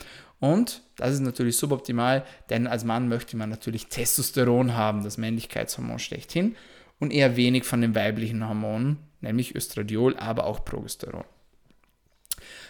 Und 0.41 0.81
das 0.97 1.13
ist 1.13 1.21
natürlich 1.21 1.55
suboptimal, 1.55 2.25
denn 2.49 2.67
als 2.67 2.83
Mann 2.83 3.07
möchte 3.07 3.37
man 3.37 3.49
natürlich 3.49 3.87
Testosteron 3.87 4.75
haben, 4.75 5.05
das 5.05 5.17
Männlichkeitshormon 5.17 5.99
schlechthin, 5.99 6.57
und 6.99 7.11
eher 7.11 7.35
wenig 7.35 7.63
von 7.63 7.81
den 7.81 7.95
weiblichen 7.95 8.47
Hormonen, 8.47 8.97
nämlich 9.21 9.55
Östradiol, 9.55 10.15
aber 10.17 10.45
auch 10.45 10.63
Progesteron. 10.63 11.25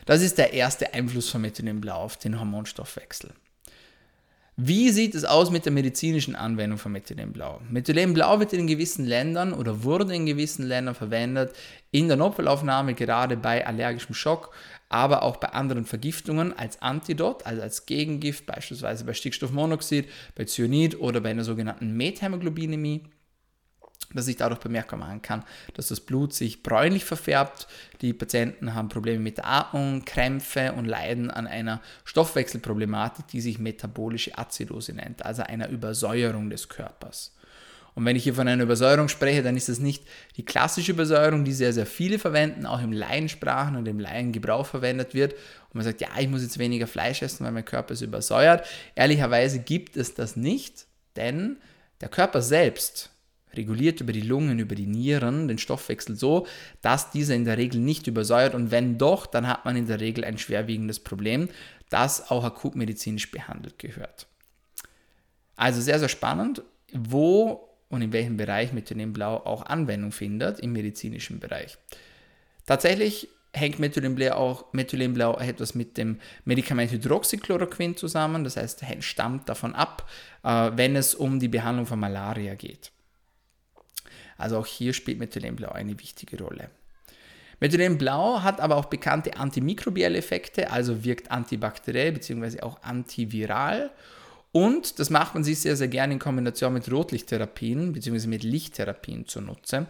Das 0.06 0.22
ist 0.22 0.38
der 0.38 0.54
erste 0.54 0.94
Einfluss 0.94 1.30
von 1.30 1.42
Methylenblau 1.42 1.96
auf 1.96 2.18
den 2.18 2.40
Hormonstoffwechsel. 2.40 3.32
Wie 4.58 4.90
sieht 4.92 5.16
es 5.16 5.26
aus 5.26 5.52
mit 5.52 5.66
der 5.66 5.74
medizinischen 5.74 6.34
Anwendung 6.34 6.80
von 6.80 6.94
Methylenblau? 6.94 7.60
Methylenblau 7.70 8.40
wird 8.40 8.54
in 8.54 8.68
gewissen 8.68 9.06
Ländern 9.06 9.52
oder 9.52 9.84
wurde 9.84 10.16
in 10.16 10.26
gewissen 10.26 10.66
Ländern 10.66 10.96
verwendet 10.96 11.54
in 11.92 12.08
der 12.08 12.16
Notfallaufnahme, 12.16 12.94
gerade 12.94 13.36
bei 13.36 13.68
allergischem 13.68 14.16
Schock, 14.16 14.56
aber 14.88 15.24
auch 15.24 15.38
bei 15.38 15.50
anderen 15.50 15.84
Vergiftungen 15.84 16.58
als 16.58 16.82
Antidot, 16.82 17.46
also 17.46 17.62
als 17.62 17.86
Gegengift, 17.86 18.46
beispielsweise 18.46 19.04
bei 19.04 19.14
Stickstoffmonoxid, 19.14 20.08
bei 20.36 20.46
Cyanid 20.46 21.02
oder 21.02 21.20
bei 21.20 21.32
einer 21.32 21.44
sogenannten 21.44 21.92
Methämoglobinemie 21.98 23.04
dass 24.14 24.26
sich 24.26 24.38
dadurch 24.38 24.60
bemerkbar 24.60 25.00
machen 25.00 25.22
kann, 25.22 25.44
dass 25.74 25.88
das 25.88 26.00
Blut 26.00 26.34
sich 26.34 26.64
bräunlich 26.64 27.06
verfärbt. 27.06 27.68
Die 28.02 28.14
Patienten 28.14 28.74
haben 28.74 28.90
Probleme 28.90 29.20
mit 29.20 29.38
der 29.38 29.48
Atmung, 29.48 30.06
Krämpfe 30.06 30.74
und 30.74 30.86
leiden 30.86 31.32
an 31.32 31.48
einer 31.48 31.82
Stoffwechselproblematik, 32.04 33.28
die 33.28 33.42
sich 33.42 33.60
metabolische 33.60 34.38
Azidose 34.38 34.94
nennt, 34.94 35.26
also 35.26 35.44
einer 35.44 35.70
Übersäuerung 35.70 36.50
des 36.50 36.70
Körpers. 36.70 37.36
Und 37.96 38.04
wenn 38.04 38.18
ich 38.18 38.24
hier 38.24 38.34
von 38.34 38.48
einer 38.48 38.64
Übersäuerung 38.64 39.08
spreche, 39.08 39.42
dann 39.42 39.56
ist 39.56 39.70
das 39.70 39.80
nicht 39.80 40.04
die 40.36 40.44
klassische 40.44 40.92
Übersäuerung, 40.92 41.46
die 41.46 41.54
sehr, 41.54 41.72
sehr 41.72 41.86
viele 41.86 42.20
verwenden, 42.20 42.66
auch 42.66 42.82
im 42.82 42.92
Laiensprachen 42.92 43.78
und 43.78 43.88
im 43.88 44.02
Laiengebrauch 44.02 44.66
verwendet 44.66 45.14
wird. 45.14 45.32
Und 45.34 45.76
man 45.76 45.86
sagt, 45.86 46.02
ja, 46.02 46.10
ich 46.20 46.28
muss 46.28 46.42
jetzt 46.42 46.60
weniger 46.60 46.88
Fleisch 46.88 47.22
essen, 47.22 47.46
weil 47.46 47.54
mein 47.54 47.64
Körper 47.64 47.94
ist 47.94 48.02
übersäuert. 48.02 48.68
Ehrlicherweise 48.96 49.60
gibt 49.60 49.96
es 49.96 50.14
das 50.14 50.36
nicht, 50.36 50.88
denn 51.16 51.58
der 52.02 52.10
Körper 52.10 52.42
selbst 52.42 53.12
reguliert 53.58 54.02
über 54.02 54.14
die 54.14 54.22
Lungen, 54.22 54.60
über 54.60 54.76
die 54.76 54.88
Nieren 54.88 55.48
den 55.48 55.58
Stoffwechsel 55.58 56.16
so, 56.16 56.48
dass 56.82 57.12
dieser 57.12 57.36
in 57.36 57.46
der 57.46 57.58
Regel 57.58 57.80
nicht 57.80 58.08
übersäuert 58.08 58.56
und 58.56 58.72
wenn 58.72 58.98
doch, 58.98 59.26
dann 59.26 59.48
hat 59.48 59.66
man 59.66 59.76
in 59.76 59.88
der 59.88 60.00
Regel 60.00 60.24
ein 60.24 60.38
schwerwiegendes 60.38 61.00
Problem, 61.00 61.50
das 61.90 62.32
auch 62.32 62.44
akutmedizinisch 62.44 63.32
behandelt 63.32 63.80
gehört. 63.80 64.28
Also 65.56 65.82
sehr, 65.82 66.00
sehr 66.00 66.10
spannend, 66.10 66.62
wo 66.94 67.70
und 67.90 68.02
in 68.02 68.14
welchem 68.14 68.38
Bereich 68.38 68.74
Methylenblau 68.74 69.38
auch 69.38 69.66
Anwendung 69.66 70.12
findet 70.12 70.60
im 70.60 70.74
medizinischen 70.74 71.40
Bereich. 71.40 71.78
Tatsächlich 72.66 73.30
hängt 73.54 73.80
Methylenblau 73.80 74.36
auch 74.36 74.74
Methylenblau 74.74 75.38
etwas 75.38 75.76
mit 75.76 75.98
dem 75.98 76.20
Medikament 76.44 76.92
Hydroxychloroquin 76.92 77.96
zusammen, 77.96 78.44
das 78.44 78.58
heißt, 78.58 78.84
stammt 79.00 79.48
davon 79.48 79.74
ab, 79.74 80.10
äh, 80.44 80.72
wenn 80.76 80.96
es 80.96 81.16
um 81.16 81.40
die 81.40 81.48
Behandlung 81.48 81.86
von 81.86 82.00
Malaria 82.00 82.56
geht. 82.56 82.92
Also 84.38 84.58
auch 84.58 84.66
hier 84.66 84.94
spielt 84.94 85.20
Methylenblau 85.20 85.70
eine 85.70 86.00
wichtige 86.00 86.42
Rolle. 86.42 86.70
Methylenblau 87.60 88.42
hat 88.42 88.60
aber 88.60 88.76
auch 88.76 88.86
bekannte 88.86 89.38
antimikrobielle 89.38 90.18
Effekte, 90.18 90.72
also 90.72 91.04
wirkt 91.04 91.32
antibakteriell 91.32 92.12
bzw. 92.12 92.62
auch 92.62 92.82
antiviral. 92.84 93.92
Und 94.52 95.00
das 95.00 95.10
macht 95.10 95.34
man 95.34 95.44
sich 95.44 95.60
sehr, 95.60 95.76
sehr 95.76 95.88
gerne 95.88 96.14
in 96.14 96.20
Kombination 96.20 96.74
mit 96.74 96.92
Rotlichttherapien 96.92 97.94
bzw. 97.94 98.28
mit 98.28 98.44
Lichttherapien 98.44 99.28
zunutze, 99.28 99.88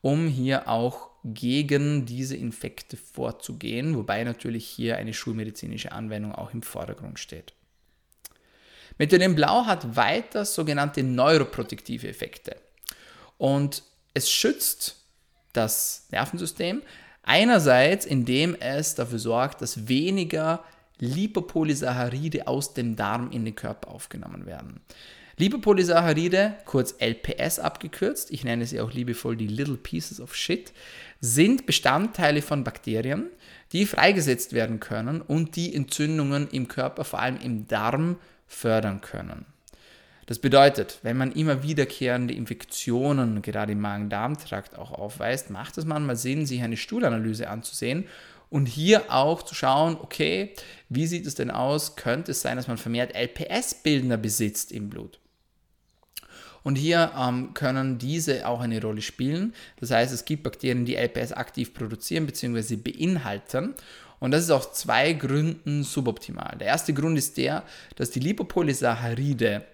um 0.00 0.26
hier 0.26 0.68
auch 0.68 1.10
gegen 1.24 2.06
diese 2.06 2.36
Infekte 2.36 2.96
vorzugehen, 2.96 3.96
wobei 3.96 4.24
natürlich 4.24 4.66
hier 4.66 4.96
eine 4.96 5.12
schulmedizinische 5.12 5.92
Anwendung 5.92 6.34
auch 6.34 6.52
im 6.54 6.62
Vordergrund 6.62 7.18
steht. 7.18 7.52
Methylenblau 8.98 9.66
hat 9.66 9.96
weiter 9.96 10.44
sogenannte 10.44 11.02
neuroprotektive 11.02 12.08
Effekte. 12.08 12.56
Und 13.36 13.84
es 14.18 14.30
schützt 14.30 14.96
das 15.52 16.06
Nervensystem 16.10 16.82
einerseits, 17.22 18.04
indem 18.04 18.54
es 18.54 18.94
dafür 18.94 19.18
sorgt, 19.18 19.62
dass 19.62 19.88
weniger 19.88 20.64
Lipopolysaccharide 20.98 22.46
aus 22.46 22.74
dem 22.74 22.96
Darm 22.96 23.30
in 23.30 23.44
den 23.44 23.54
Körper 23.54 23.88
aufgenommen 23.88 24.46
werden. 24.46 24.80
Lipopolysaccharide, 25.36 26.54
kurz 26.64 26.96
LPS 26.98 27.60
abgekürzt, 27.60 28.32
ich 28.32 28.42
nenne 28.42 28.66
sie 28.66 28.80
auch 28.80 28.92
liebevoll 28.92 29.36
die 29.36 29.46
Little 29.46 29.76
Pieces 29.76 30.20
of 30.20 30.34
Shit, 30.34 30.72
sind 31.20 31.64
Bestandteile 31.64 32.42
von 32.42 32.64
Bakterien, 32.64 33.30
die 33.70 33.86
freigesetzt 33.86 34.52
werden 34.52 34.80
können 34.80 35.20
und 35.20 35.54
die 35.54 35.72
Entzündungen 35.72 36.48
im 36.50 36.66
Körper, 36.66 37.04
vor 37.04 37.20
allem 37.20 37.38
im 37.40 37.68
Darm, 37.68 38.16
fördern 38.48 39.00
können. 39.00 39.46
Das 40.28 40.38
bedeutet, 40.38 40.98
wenn 41.02 41.16
man 41.16 41.32
immer 41.32 41.62
wiederkehrende 41.62 42.34
Infektionen, 42.34 43.40
gerade 43.40 43.72
im 43.72 43.80
Magen-Darm-Trakt, 43.80 44.76
auch 44.76 44.92
aufweist, 44.92 45.48
macht 45.48 45.78
es 45.78 45.86
manchmal 45.86 46.16
Sinn, 46.16 46.44
sich 46.44 46.60
eine 46.60 46.76
Stuhlanalyse 46.76 47.48
anzusehen 47.48 48.04
und 48.50 48.66
hier 48.66 49.10
auch 49.10 49.40
zu 49.40 49.54
schauen, 49.54 49.96
okay, 49.98 50.52
wie 50.90 51.06
sieht 51.06 51.26
es 51.26 51.34
denn 51.34 51.50
aus? 51.50 51.96
Könnte 51.96 52.32
es 52.32 52.42
sein, 52.42 52.58
dass 52.58 52.68
man 52.68 52.76
vermehrt 52.76 53.14
LPS-Bildner 53.14 54.18
besitzt 54.18 54.70
im 54.70 54.90
Blut? 54.90 55.18
Und 56.62 56.76
hier 56.76 57.10
ähm, 57.18 57.54
können 57.54 57.96
diese 57.96 58.46
auch 58.46 58.60
eine 58.60 58.82
Rolle 58.82 59.00
spielen. 59.00 59.54
Das 59.80 59.92
heißt, 59.92 60.12
es 60.12 60.26
gibt 60.26 60.42
Bakterien, 60.42 60.84
die 60.84 60.96
LPS 60.96 61.32
aktiv 61.32 61.72
produzieren 61.72 62.26
bzw. 62.26 62.76
beinhalten. 62.76 63.74
Und 64.20 64.32
das 64.32 64.42
ist 64.44 64.50
aus 64.50 64.74
zwei 64.74 65.14
Gründen 65.14 65.84
suboptimal. 65.84 66.56
Der 66.58 66.66
erste 66.66 66.92
Grund 66.92 67.16
ist 67.16 67.38
der, 67.38 67.62
dass 67.96 68.10
die 68.10 68.20
Lipopolysaccharide 68.20 69.64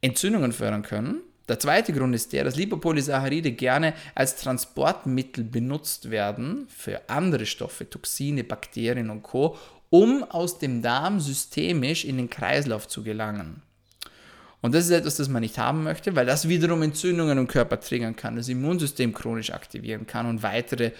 Entzündungen 0.00 0.52
fördern 0.52 0.82
können. 0.82 1.22
Der 1.48 1.58
zweite 1.58 1.92
Grund 1.92 2.14
ist 2.14 2.32
der, 2.32 2.44
dass 2.44 2.56
Lipopolysaccharide 2.56 3.52
gerne 3.52 3.94
als 4.14 4.36
Transportmittel 4.36 5.44
benutzt 5.44 6.10
werden 6.10 6.66
für 6.68 7.08
andere 7.08 7.46
Stoffe, 7.46 7.88
Toxine, 7.88 8.44
Bakterien 8.44 9.10
und 9.10 9.22
Co., 9.22 9.56
um 9.90 10.22
aus 10.24 10.58
dem 10.58 10.82
Darm 10.82 11.18
systemisch 11.18 12.04
in 12.04 12.18
den 12.18 12.28
Kreislauf 12.28 12.86
zu 12.88 13.02
gelangen. 13.02 13.62
Und 14.60 14.74
das 14.74 14.84
ist 14.84 14.90
etwas, 14.90 15.16
das 15.16 15.28
man 15.28 15.40
nicht 15.40 15.56
haben 15.56 15.84
möchte, 15.84 16.16
weil 16.16 16.26
das 16.26 16.48
wiederum 16.48 16.82
Entzündungen 16.82 17.38
im 17.38 17.46
Körper 17.46 17.80
triggern 17.80 18.16
kann, 18.16 18.36
das 18.36 18.48
Immunsystem 18.48 19.14
chronisch 19.14 19.50
aktivieren 19.50 20.06
kann 20.06 20.26
und 20.26 20.42
weitere 20.42 20.90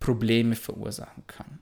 Probleme 0.00 0.54
verursachen 0.54 1.24
kann. 1.26 1.58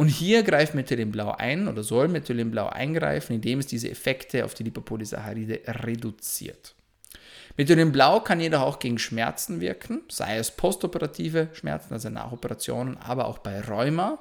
Und 0.00 0.08
hier 0.08 0.42
greift 0.44 0.74
Methylenblau 0.74 1.32
ein 1.32 1.68
oder 1.68 1.82
soll 1.82 2.08
Methylenblau 2.08 2.70
eingreifen, 2.70 3.34
indem 3.34 3.58
es 3.58 3.66
diese 3.66 3.90
Effekte 3.90 4.46
auf 4.46 4.54
die 4.54 4.62
Lipopolysaccharide 4.62 5.60
reduziert. 5.66 6.74
Methylenblau 7.58 8.20
kann 8.20 8.40
jedoch 8.40 8.62
auch 8.62 8.78
gegen 8.78 8.98
Schmerzen 8.98 9.60
wirken, 9.60 10.00
sei 10.08 10.38
es 10.38 10.52
postoperative 10.52 11.48
Schmerzen, 11.52 11.92
also 11.92 12.08
nach 12.08 12.32
Operationen, 12.32 12.96
aber 12.96 13.26
auch 13.26 13.40
bei 13.40 13.60
Rheuma. 13.60 14.20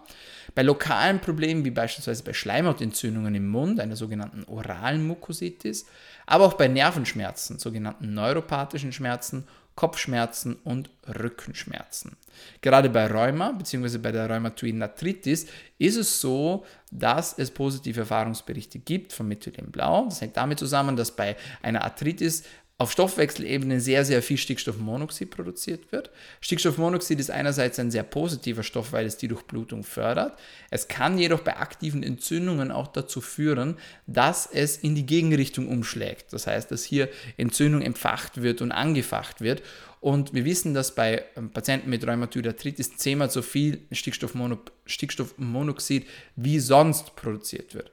Bei 0.54 0.64
lokalen 0.64 1.22
Problemen 1.22 1.64
wie 1.64 1.72
beispielsweise 1.72 2.26
bei 2.26 2.34
Schleimhautentzündungen 2.34 3.34
im 3.34 3.48
Mund, 3.48 3.80
einer 3.80 3.96
sogenannten 3.96 4.44
oralen 4.50 5.08
Mukositis, 5.08 5.86
aber 6.26 6.44
auch 6.44 6.56
bei 6.56 6.68
Nervenschmerzen, 6.68 7.58
sogenannten 7.58 8.14
neuropathischen 8.14 8.92
Schmerzen 8.92 9.48
Kopfschmerzen 9.80 10.58
und 10.66 10.90
Rückenschmerzen. 11.08 12.18
Gerade 12.60 12.90
bei 12.90 13.08
Rheuma 13.08 13.54
bzw. 13.54 13.98
bei 13.98 14.12
der 14.12 14.30
rheumatoiden 14.30 14.84
Arthritis 14.84 15.48
ist 15.78 15.96
es 15.96 16.20
so, 16.20 16.66
dass 16.92 17.38
es 17.38 17.50
positive 17.50 18.02
Erfahrungsberichte 18.02 18.80
gibt 18.80 19.14
von 19.14 19.30
Methylenblau. 19.30 20.04
Das 20.10 20.20
hängt 20.20 20.36
damit 20.36 20.60
zusammen, 20.60 20.98
dass 20.98 21.16
bei 21.16 21.38
einer 21.62 21.86
Arthritis 21.86 22.44
auf 22.80 22.92
Stoffwechselebene 22.94 23.82
sehr, 23.82 24.06
sehr 24.06 24.24
viel 24.24 24.38
Stickstoffmonoxid 24.38 25.30
produziert 25.30 25.92
wird. 25.92 26.12
Stickstoffmonoxid 26.40 27.20
ist 27.20 27.30
einerseits 27.30 27.78
ein 27.78 27.92
sehr 27.92 28.04
positiver 28.04 28.64
Stoff, 28.64 28.94
weil 28.94 29.06
es 29.06 29.18
die 29.18 29.28
Durchblutung 29.28 29.84
fördert. 29.84 30.40
Es 30.70 30.88
kann 30.88 31.18
jedoch 31.18 31.42
bei 31.42 31.58
aktiven 31.58 32.04
Entzündungen 32.04 32.72
auch 32.72 32.88
dazu 32.88 33.20
führen, 33.20 33.76
dass 34.08 34.46
es 34.46 34.78
in 34.78 34.96
die 34.96 35.06
Gegenrichtung 35.06 35.68
umschlägt. 35.68 36.32
Das 36.32 36.48
heißt, 36.48 36.72
dass 36.72 36.86
hier 36.86 37.10
Entzündung 37.36 37.82
empfacht 37.82 38.42
wird 38.42 38.62
und 38.62 38.72
angefacht 38.72 39.42
wird. 39.42 39.62
Und 40.00 40.34
wir 40.34 40.46
wissen, 40.46 40.74
dass 40.74 40.96
bei 40.96 41.26
ähm, 41.36 41.50
Patienten 41.50 41.90
mit 41.90 42.08
Rheumatoid 42.08 42.48
Arthritis 42.48 42.96
zehnmal 42.96 43.30
so 43.30 43.42
viel 43.42 43.82
Stickstoffmonoxid 43.92 46.08
wie 46.38 46.60
sonst 46.60 47.18
produziert 47.18 47.74
wird. 47.74 47.92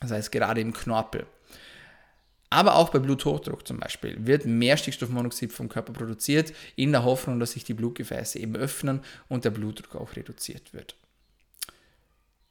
Das 0.00 0.10
heißt, 0.10 0.32
gerade 0.32 0.60
im 0.60 0.72
Knorpel. 0.72 1.24
Aber 2.50 2.76
auch 2.76 2.88
bei 2.88 2.98
Bluthochdruck 2.98 3.66
zum 3.66 3.78
Beispiel 3.78 4.16
wird 4.26 4.46
mehr 4.46 4.76
Stickstoffmonoxid 4.76 5.52
vom 5.52 5.68
Körper 5.68 5.92
produziert, 5.92 6.54
in 6.76 6.92
der 6.92 7.04
Hoffnung, 7.04 7.40
dass 7.40 7.52
sich 7.52 7.64
die 7.64 7.74
Blutgefäße 7.74 8.38
eben 8.38 8.56
öffnen 8.56 9.00
und 9.28 9.44
der 9.44 9.50
Blutdruck 9.50 10.00
auch 10.00 10.16
reduziert 10.16 10.72
wird. 10.72 10.96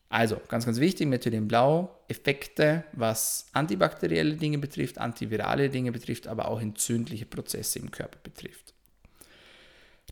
Also, 0.09 0.39
ganz, 0.47 0.65
ganz 0.65 0.79
wichtig, 0.79 1.07
Methylenblau, 1.07 1.93
Effekte, 2.07 2.85
was 2.93 3.47
antibakterielle 3.51 4.35
Dinge 4.35 4.57
betrifft, 4.57 4.99
antivirale 4.99 5.69
Dinge 5.69 5.91
betrifft, 5.91 6.27
aber 6.27 6.47
auch 6.47 6.61
entzündliche 6.61 7.25
Prozesse 7.25 7.79
im 7.79 7.91
Körper 7.91 8.19
betrifft. 8.23 8.73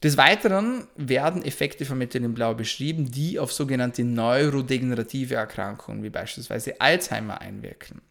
Des 0.03 0.17
Weiteren 0.17 0.88
werden 0.97 1.43
Effekte 1.43 1.86
von 1.86 1.97
Methylenblau 1.97 2.55
beschrieben, 2.55 3.10
die 3.10 3.39
auf 3.39 3.53
sogenannte 3.53 4.03
neurodegenerative 4.03 5.36
Erkrankungen 5.36 6.03
wie 6.03 6.10
beispielsweise 6.10 6.81
Alzheimer 6.81 7.39
einwirken. 7.39 8.01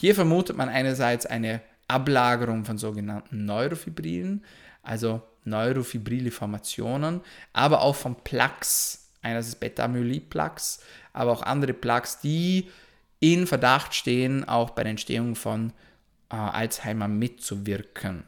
Hier 0.00 0.14
vermutet 0.14 0.56
man 0.56 0.68
einerseits 0.68 1.26
eine 1.26 1.60
Ablagerung 1.88 2.64
von 2.64 2.78
sogenannten 2.78 3.46
Neurofibrillen, 3.46 4.44
also 4.80 5.22
neurofibrile 5.42 6.30
Formationen, 6.30 7.20
aber 7.52 7.80
auch 7.80 7.96
von 7.96 8.14
Plaques, 8.14 9.08
einerseits 9.22 9.56
Beta-Amyloid-Plaques, 9.56 10.84
aber 11.12 11.32
auch 11.32 11.42
andere 11.42 11.72
Plaques, 11.72 12.20
die 12.20 12.68
in 13.18 13.48
Verdacht 13.48 13.92
stehen, 13.92 14.48
auch 14.48 14.70
bei 14.70 14.84
der 14.84 14.90
Entstehung 14.90 15.34
von 15.34 15.72
äh, 16.30 16.36
Alzheimer 16.36 17.08
mitzuwirken. 17.08 18.22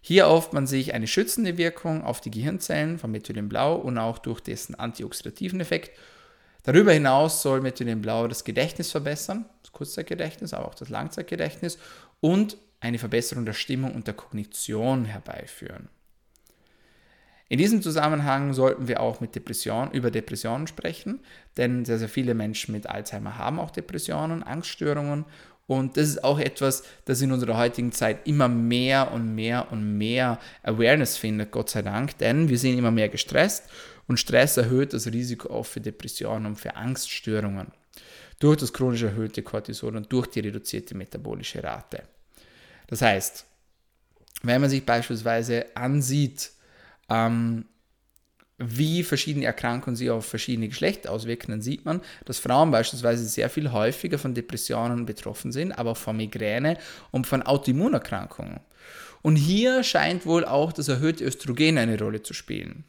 Hier 0.00 0.22
erhofft 0.22 0.52
man 0.52 0.68
sich 0.68 0.94
eine 0.94 1.08
schützende 1.08 1.58
Wirkung 1.58 2.04
auf 2.04 2.20
die 2.20 2.30
Gehirnzellen 2.30 3.00
von 3.00 3.10
Methylenblau 3.10 3.74
und 3.74 3.98
auch 3.98 4.18
durch 4.18 4.40
dessen 4.40 4.76
antioxidativen 4.76 5.58
Effekt. 5.58 5.98
Darüber 6.64 6.92
hinaus 6.92 7.42
soll 7.42 7.60
Methylenblau 7.60 8.28
das 8.28 8.44
Gedächtnis 8.44 8.90
verbessern, 8.90 9.46
das 9.62 9.72
Kurzzeitgedächtnis, 9.72 10.52
aber 10.52 10.68
auch 10.68 10.74
das 10.74 10.88
Langzeitgedächtnis 10.88 11.78
und 12.20 12.56
eine 12.80 12.98
Verbesserung 12.98 13.44
der 13.44 13.54
Stimmung 13.54 13.94
und 13.94 14.06
der 14.06 14.14
Kognition 14.14 15.04
herbeiführen. 15.04 15.88
In 17.50 17.58
diesem 17.58 17.80
Zusammenhang 17.80 18.52
sollten 18.52 18.88
wir 18.88 19.00
auch 19.00 19.20
mit 19.20 19.34
Depression, 19.34 19.90
über 19.92 20.10
Depressionen 20.10 20.66
sprechen, 20.66 21.20
denn 21.56 21.86
sehr, 21.86 21.98
sehr 21.98 22.10
viele 22.10 22.34
Menschen 22.34 22.72
mit 22.72 22.86
Alzheimer 22.86 23.38
haben 23.38 23.58
auch 23.58 23.70
Depressionen, 23.70 24.42
Angststörungen 24.42 25.24
und 25.68 25.98
das 25.98 26.08
ist 26.08 26.24
auch 26.24 26.38
etwas, 26.38 26.82
das 27.04 27.20
in 27.20 27.30
unserer 27.30 27.58
heutigen 27.58 27.92
Zeit 27.92 28.26
immer 28.26 28.48
mehr 28.48 29.12
und 29.12 29.34
mehr 29.34 29.70
und 29.70 29.98
mehr 29.98 30.40
Awareness 30.62 31.18
findet, 31.18 31.52
Gott 31.52 31.68
sei 31.68 31.82
Dank, 31.82 32.16
denn 32.18 32.48
wir 32.48 32.58
sind 32.58 32.78
immer 32.78 32.90
mehr 32.90 33.10
gestresst 33.10 33.64
und 34.06 34.18
Stress 34.18 34.56
erhöht 34.56 34.94
das 34.94 35.06
Risiko 35.06 35.52
auch 35.52 35.66
für 35.66 35.82
Depressionen 35.82 36.46
und 36.46 36.56
für 36.56 36.74
Angststörungen 36.74 37.70
durch 38.40 38.56
das 38.56 38.72
chronisch 38.72 39.02
erhöhte 39.02 39.42
Cortisol 39.42 39.94
und 39.94 40.10
durch 40.10 40.28
die 40.28 40.40
reduzierte 40.40 40.94
metabolische 40.94 41.62
Rate. 41.62 42.04
Das 42.86 43.02
heißt, 43.02 43.44
wenn 44.42 44.62
man 44.62 44.70
sich 44.70 44.86
beispielsweise 44.86 45.66
ansieht, 45.76 46.50
ähm, 47.10 47.66
wie 48.58 49.04
verschiedene 49.04 49.46
Erkrankungen 49.46 49.96
sich 49.96 50.10
auf 50.10 50.26
verschiedene 50.26 50.68
Geschlechter 50.68 51.12
auswirken, 51.12 51.52
dann 51.52 51.62
sieht 51.62 51.84
man, 51.84 52.00
dass 52.24 52.40
Frauen 52.40 52.72
beispielsweise 52.72 53.24
sehr 53.24 53.48
viel 53.48 53.72
häufiger 53.72 54.18
von 54.18 54.34
Depressionen 54.34 55.06
betroffen 55.06 55.52
sind, 55.52 55.72
aber 55.72 55.92
auch 55.92 55.96
von 55.96 56.16
Migräne 56.16 56.76
und 57.12 57.26
von 57.26 57.42
Autoimmunerkrankungen. 57.42 58.60
Und 59.22 59.36
hier 59.36 59.84
scheint 59.84 60.26
wohl 60.26 60.44
auch 60.44 60.72
das 60.72 60.88
erhöhte 60.88 61.24
Östrogen 61.24 61.78
eine 61.78 61.98
Rolle 61.98 62.22
zu 62.22 62.34
spielen. 62.34 62.84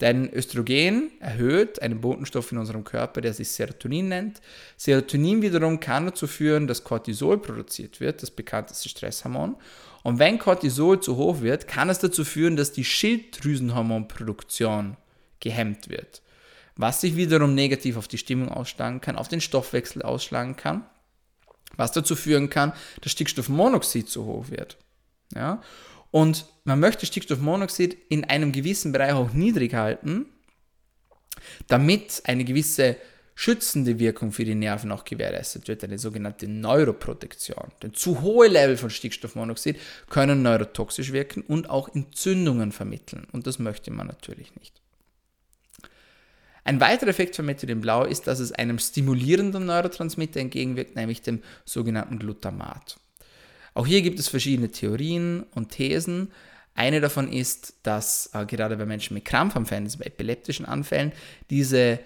Denn 0.00 0.32
Östrogen 0.32 1.10
erhöht 1.20 1.82
einen 1.82 2.00
Botenstoff 2.00 2.52
in 2.52 2.58
unserem 2.58 2.84
Körper, 2.84 3.20
der 3.20 3.34
sich 3.34 3.48
Serotonin 3.48 4.08
nennt. 4.08 4.40
Serotonin 4.76 5.42
wiederum 5.42 5.80
kann 5.80 6.06
dazu 6.06 6.28
führen, 6.28 6.68
dass 6.68 6.84
Cortisol 6.84 7.38
produziert 7.38 8.00
wird, 8.00 8.22
das 8.22 8.30
bekannteste 8.30 8.88
Stresshormon. 8.88 9.56
Und 10.04 10.20
wenn 10.20 10.38
Cortisol 10.38 11.00
zu 11.00 11.16
hoch 11.16 11.40
wird, 11.40 11.66
kann 11.66 11.90
es 11.90 11.98
dazu 11.98 12.24
führen, 12.24 12.56
dass 12.56 12.70
die 12.72 12.84
Schilddrüsenhormonproduktion 12.84 14.96
gehemmt 15.40 15.88
wird. 15.88 16.22
Was 16.76 17.00
sich 17.00 17.16
wiederum 17.16 17.54
negativ 17.54 17.96
auf 17.96 18.08
die 18.08 18.18
Stimmung 18.18 18.48
ausschlagen 18.48 19.00
kann, 19.00 19.16
auf 19.16 19.28
den 19.28 19.40
Stoffwechsel 19.40 20.02
ausschlagen 20.02 20.56
kann, 20.56 20.84
was 21.76 21.92
dazu 21.92 22.16
führen 22.16 22.50
kann, 22.50 22.72
dass 23.00 23.12
Stickstoffmonoxid 23.12 24.08
zu 24.08 24.24
hoch 24.24 24.50
wird. 24.50 24.78
Ja? 25.34 25.62
Und 26.10 26.46
man 26.64 26.80
möchte 26.80 27.06
Stickstoffmonoxid 27.06 27.96
in 28.08 28.24
einem 28.24 28.52
gewissen 28.52 28.92
Bereich 28.92 29.12
auch 29.12 29.32
niedrig 29.32 29.74
halten, 29.74 30.26
damit 31.66 32.22
eine 32.24 32.44
gewisse 32.44 32.96
schützende 33.34 34.00
Wirkung 34.00 34.32
für 34.32 34.44
die 34.44 34.56
Nerven 34.56 34.90
auch 34.90 35.04
gewährleistet 35.04 35.68
wird, 35.68 35.84
eine 35.84 35.98
sogenannte 35.98 36.48
Neuroprotektion. 36.48 37.70
Denn 37.82 37.94
zu 37.94 38.20
hohe 38.20 38.48
Level 38.48 38.76
von 38.76 38.90
Stickstoffmonoxid 38.90 39.78
können 40.10 40.42
neurotoxisch 40.42 41.12
wirken 41.12 41.42
und 41.42 41.70
auch 41.70 41.94
Entzündungen 41.94 42.72
vermitteln. 42.72 43.28
Und 43.30 43.46
das 43.46 43.60
möchte 43.60 43.92
man 43.92 44.08
natürlich 44.08 44.56
nicht. 44.56 44.80
Ein 46.68 46.80
weiterer 46.80 47.08
Effekt 47.08 47.34
von 47.34 47.46
Methylenblau 47.46 48.04
ist, 48.04 48.26
dass 48.26 48.40
es 48.40 48.52
einem 48.52 48.78
stimulierenden 48.78 49.64
Neurotransmitter 49.64 50.38
entgegenwirkt, 50.38 50.96
nämlich 50.96 51.22
dem 51.22 51.42
sogenannten 51.64 52.18
Glutamat. 52.18 52.98
Auch 53.72 53.86
hier 53.86 54.02
gibt 54.02 54.18
es 54.18 54.28
verschiedene 54.28 54.70
Theorien 54.70 55.46
und 55.54 55.70
Thesen. 55.70 56.30
Eine 56.74 57.00
davon 57.00 57.32
ist, 57.32 57.72
dass 57.84 58.28
äh, 58.34 58.44
gerade 58.44 58.76
bei 58.76 58.84
Menschen 58.84 59.14
mit 59.14 59.24
Krampfanfällen, 59.24 59.84
also 59.84 59.96
bei 59.96 60.04
epileptischen 60.04 60.66
Anfällen, 60.66 61.12
diese 61.48 62.00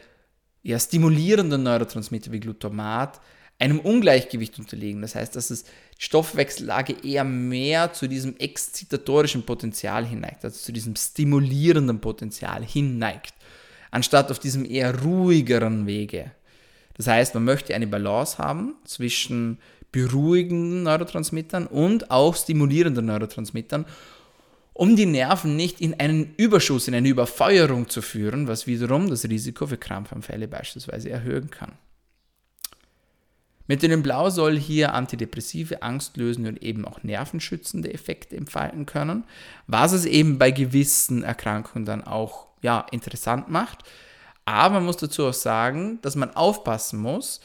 ja, 0.62 0.78
stimulierenden 0.78 1.64
Neurotransmitter 1.64 2.30
wie 2.30 2.38
Glutamat 2.38 3.20
einem 3.58 3.80
Ungleichgewicht 3.80 4.60
unterliegen. 4.60 5.02
Das 5.02 5.16
heißt, 5.16 5.34
dass 5.34 5.50
es 5.50 5.64
die 5.64 6.04
Stoffwechsellage 6.04 6.94
eher 7.02 7.24
mehr 7.24 7.92
zu 7.94 8.06
diesem 8.06 8.36
exzitatorischen 8.36 9.44
Potenzial 9.44 10.06
hinneigt, 10.06 10.44
also 10.44 10.56
zu 10.56 10.70
diesem 10.70 10.94
stimulierenden 10.94 12.00
Potenzial 12.00 12.64
hinneigt, 12.64 13.34
anstatt 13.92 14.32
auf 14.32 14.40
diesem 14.40 14.64
eher 14.64 15.00
ruhigeren 15.02 15.86
Wege. 15.86 16.32
Das 16.94 17.06
heißt, 17.06 17.34
man 17.34 17.44
möchte 17.44 17.74
eine 17.74 17.86
Balance 17.86 18.38
haben 18.38 18.74
zwischen 18.84 19.58
beruhigenden 19.92 20.82
Neurotransmittern 20.82 21.66
und 21.66 22.10
auch 22.10 22.34
stimulierenden 22.34 23.06
Neurotransmittern, 23.06 23.84
um 24.72 24.96
die 24.96 25.06
Nerven 25.06 25.54
nicht 25.54 25.80
in 25.80 26.00
einen 26.00 26.34
Überschuss, 26.36 26.88
in 26.88 26.94
eine 26.94 27.08
Überfeuerung 27.08 27.88
zu 27.88 28.00
führen, 28.00 28.48
was 28.48 28.66
wiederum 28.66 29.08
das 29.10 29.28
Risiko 29.28 29.66
für 29.66 29.76
Krampfanfälle 29.76 30.48
beispielsweise 30.48 31.10
erhöhen 31.10 31.50
kann. 31.50 31.72
Blau 34.02 34.28
soll 34.30 34.58
hier 34.58 34.92
antidepressive, 34.94 35.82
angstlösende 35.82 36.50
und 36.50 36.62
eben 36.62 36.84
auch 36.84 37.02
nervenschützende 37.02 37.92
Effekte 37.92 38.36
entfalten 38.36 38.86
können, 38.86 39.24
was 39.66 39.92
es 39.92 40.04
eben 40.04 40.38
bei 40.38 40.50
gewissen 40.50 41.22
Erkrankungen 41.22 41.84
dann 41.84 42.02
auch 42.02 42.51
ja, 42.62 42.86
interessant 42.90 43.50
macht. 43.50 43.78
Aber 44.44 44.74
man 44.74 44.84
muss 44.84 44.96
dazu 44.96 45.26
auch 45.26 45.34
sagen, 45.34 46.00
dass 46.02 46.16
man 46.16 46.34
aufpassen 46.34 47.00
muss, 47.00 47.40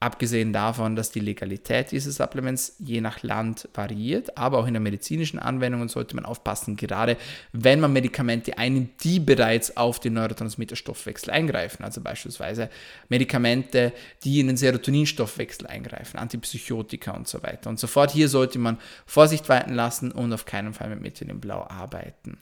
Abgesehen 0.00 0.52
davon, 0.52 0.94
dass 0.94 1.10
die 1.10 1.18
Legalität 1.18 1.90
dieses 1.90 2.14
Supplements 2.14 2.76
je 2.78 3.00
nach 3.00 3.24
Land 3.24 3.68
variiert, 3.74 4.38
aber 4.38 4.58
auch 4.58 4.68
in 4.68 4.74
der 4.74 4.80
medizinischen 4.80 5.40
Anwendung 5.40 5.88
sollte 5.88 6.14
man 6.14 6.24
aufpassen, 6.24 6.76
gerade 6.76 7.16
wenn 7.52 7.80
man 7.80 7.92
Medikamente 7.92 8.56
einnimmt, 8.58 9.02
die 9.02 9.18
bereits 9.18 9.76
auf 9.76 9.98
den 9.98 10.12
Neurotransmitterstoffwechsel 10.12 11.32
eingreifen, 11.32 11.82
also 11.82 12.00
beispielsweise 12.00 12.70
Medikamente, 13.08 13.92
die 14.22 14.38
in 14.38 14.46
den 14.46 14.56
Serotoninstoffwechsel 14.56 15.66
eingreifen, 15.66 16.16
Antipsychotika 16.16 17.10
und 17.10 17.26
so 17.26 17.42
weiter 17.42 17.68
und 17.68 17.80
so 17.80 17.88
fort. 17.88 18.12
Hier 18.12 18.28
sollte 18.28 18.60
man 18.60 18.78
Vorsicht 19.04 19.48
walten 19.48 19.74
lassen 19.74 20.12
und 20.12 20.32
auf 20.32 20.44
keinen 20.44 20.74
Fall 20.74 20.90
mit 20.90 21.00
Methylenblau 21.00 21.66
arbeiten. 21.66 22.38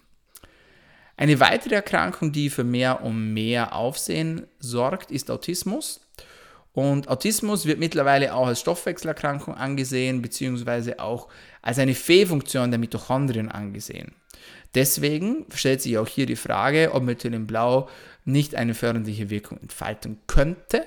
Eine 1.16 1.40
weitere 1.40 1.76
Erkrankung, 1.76 2.32
die 2.32 2.50
für 2.50 2.64
mehr 2.64 3.02
und 3.02 3.32
mehr 3.32 3.74
Aufsehen 3.74 4.46
sorgt, 4.58 5.10
ist 5.10 5.30
Autismus. 5.30 6.00
Und 6.72 7.08
Autismus 7.08 7.64
wird 7.64 7.78
mittlerweile 7.78 8.34
auch 8.34 8.46
als 8.48 8.60
Stoffwechselerkrankung 8.60 9.54
angesehen, 9.54 10.20
beziehungsweise 10.20 11.00
auch 11.00 11.28
als 11.62 11.78
eine 11.78 11.94
Fehlfunktion 11.94 12.70
der 12.70 12.78
Mitochondrien 12.78 13.50
angesehen. 13.50 14.12
Deswegen 14.74 15.46
stellt 15.54 15.80
sich 15.80 15.96
auch 15.96 16.06
hier 16.06 16.26
die 16.26 16.36
Frage, 16.36 16.90
ob 16.92 17.02
Methylenblau 17.02 17.88
nicht 18.26 18.54
eine 18.54 18.74
förderliche 18.74 19.30
Wirkung 19.30 19.58
entfalten 19.58 20.18
könnte. 20.26 20.84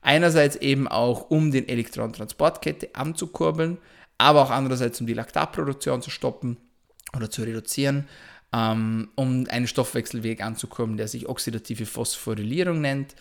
Einerseits 0.00 0.56
eben 0.56 0.88
auch, 0.88 1.28
um 1.28 1.50
den 1.50 1.68
Elektrontransportkette 1.68 2.94
anzukurbeln, 2.94 3.76
aber 4.16 4.40
auch 4.40 4.50
andererseits, 4.50 5.02
um 5.02 5.06
die 5.06 5.12
Laktatproduktion 5.12 6.00
zu 6.00 6.08
stoppen 6.08 6.56
oder 7.14 7.28
zu 7.28 7.42
reduzieren, 7.42 8.08
ähm, 8.56 9.08
um 9.16 9.46
einen 9.48 9.66
Stoffwechselweg 9.66 10.42
anzukurbeln, 10.42 10.96
der 10.96 11.08
sich 11.08 11.28
oxidative 11.28 11.84
Phosphorylierung 11.84 12.80
nennt 12.80 13.14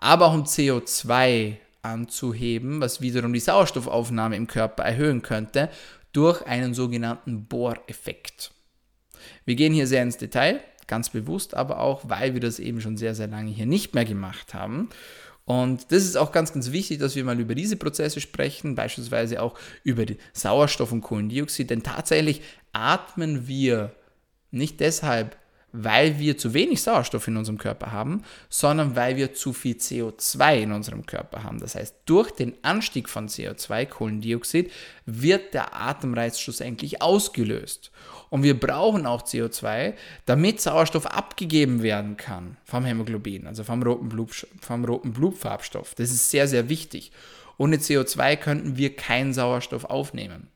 aber 0.00 0.26
auch 0.26 0.34
um 0.34 0.44
CO2 0.44 1.56
anzuheben, 1.82 2.80
was 2.80 3.00
wiederum 3.00 3.32
die 3.32 3.40
Sauerstoffaufnahme 3.40 4.34
im 4.34 4.46
Körper 4.46 4.82
erhöhen 4.82 5.22
könnte 5.22 5.68
durch 6.12 6.42
einen 6.46 6.74
sogenannten 6.74 7.44
Bohreffekt. 7.44 8.50
Wir 9.44 9.54
gehen 9.54 9.72
hier 9.74 9.86
sehr 9.86 10.02
ins 10.02 10.16
Detail, 10.16 10.60
ganz 10.86 11.10
bewusst, 11.10 11.54
aber 11.54 11.80
auch, 11.80 12.08
weil 12.08 12.32
wir 12.34 12.40
das 12.40 12.58
eben 12.58 12.80
schon 12.80 12.96
sehr, 12.96 13.14
sehr 13.14 13.28
lange 13.28 13.50
hier 13.50 13.66
nicht 13.66 13.94
mehr 13.94 14.06
gemacht 14.06 14.54
haben. 14.54 14.88
Und 15.44 15.92
das 15.92 16.04
ist 16.04 16.16
auch 16.16 16.32
ganz, 16.32 16.52
ganz 16.52 16.72
wichtig, 16.72 16.98
dass 16.98 17.16
wir 17.16 17.24
mal 17.24 17.38
über 17.38 17.54
diese 17.54 17.76
Prozesse 17.76 18.20
sprechen, 18.20 18.74
beispielsweise 18.74 19.42
auch 19.42 19.58
über 19.84 20.04
Sauerstoff 20.32 20.92
und 20.92 21.02
Kohlendioxid, 21.02 21.70
denn 21.70 21.82
tatsächlich 21.82 22.40
atmen 22.72 23.46
wir 23.46 23.94
nicht 24.50 24.80
deshalb 24.80 25.36
weil 25.72 26.18
wir 26.18 26.36
zu 26.36 26.54
wenig 26.54 26.82
Sauerstoff 26.82 27.28
in 27.28 27.36
unserem 27.36 27.58
Körper 27.58 27.92
haben, 27.92 28.22
sondern 28.48 28.96
weil 28.96 29.16
wir 29.16 29.34
zu 29.34 29.52
viel 29.52 29.76
CO2 29.76 30.62
in 30.62 30.72
unserem 30.72 31.06
Körper 31.06 31.44
haben. 31.44 31.60
Das 31.60 31.74
heißt, 31.74 31.94
durch 32.06 32.30
den 32.30 32.54
Anstieg 32.62 33.08
von 33.08 33.28
CO2, 33.28 33.86
Kohlendioxid, 33.86 34.70
wird 35.06 35.54
der 35.54 35.74
Atemreiz 35.80 36.40
schlussendlich 36.40 37.02
ausgelöst. 37.02 37.90
Und 38.30 38.42
wir 38.42 38.58
brauchen 38.58 39.06
auch 39.06 39.22
CO2, 39.22 39.94
damit 40.26 40.60
Sauerstoff 40.60 41.06
abgegeben 41.06 41.82
werden 41.82 42.16
kann 42.16 42.56
vom 42.64 42.84
Hämoglobin, 42.84 43.46
also 43.46 43.64
vom 43.64 43.82
roten, 43.82 44.08
Blut, 44.08 44.46
vom 44.60 44.84
roten 44.84 45.12
Blutfarbstoff. 45.12 45.94
Das 45.94 46.10
ist 46.10 46.30
sehr, 46.30 46.46
sehr 46.46 46.68
wichtig. 46.68 47.10
Ohne 47.58 47.76
CO2 47.76 48.36
könnten 48.36 48.76
wir 48.76 48.96
keinen 48.96 49.34
Sauerstoff 49.34 49.84
aufnehmen. 49.84 50.48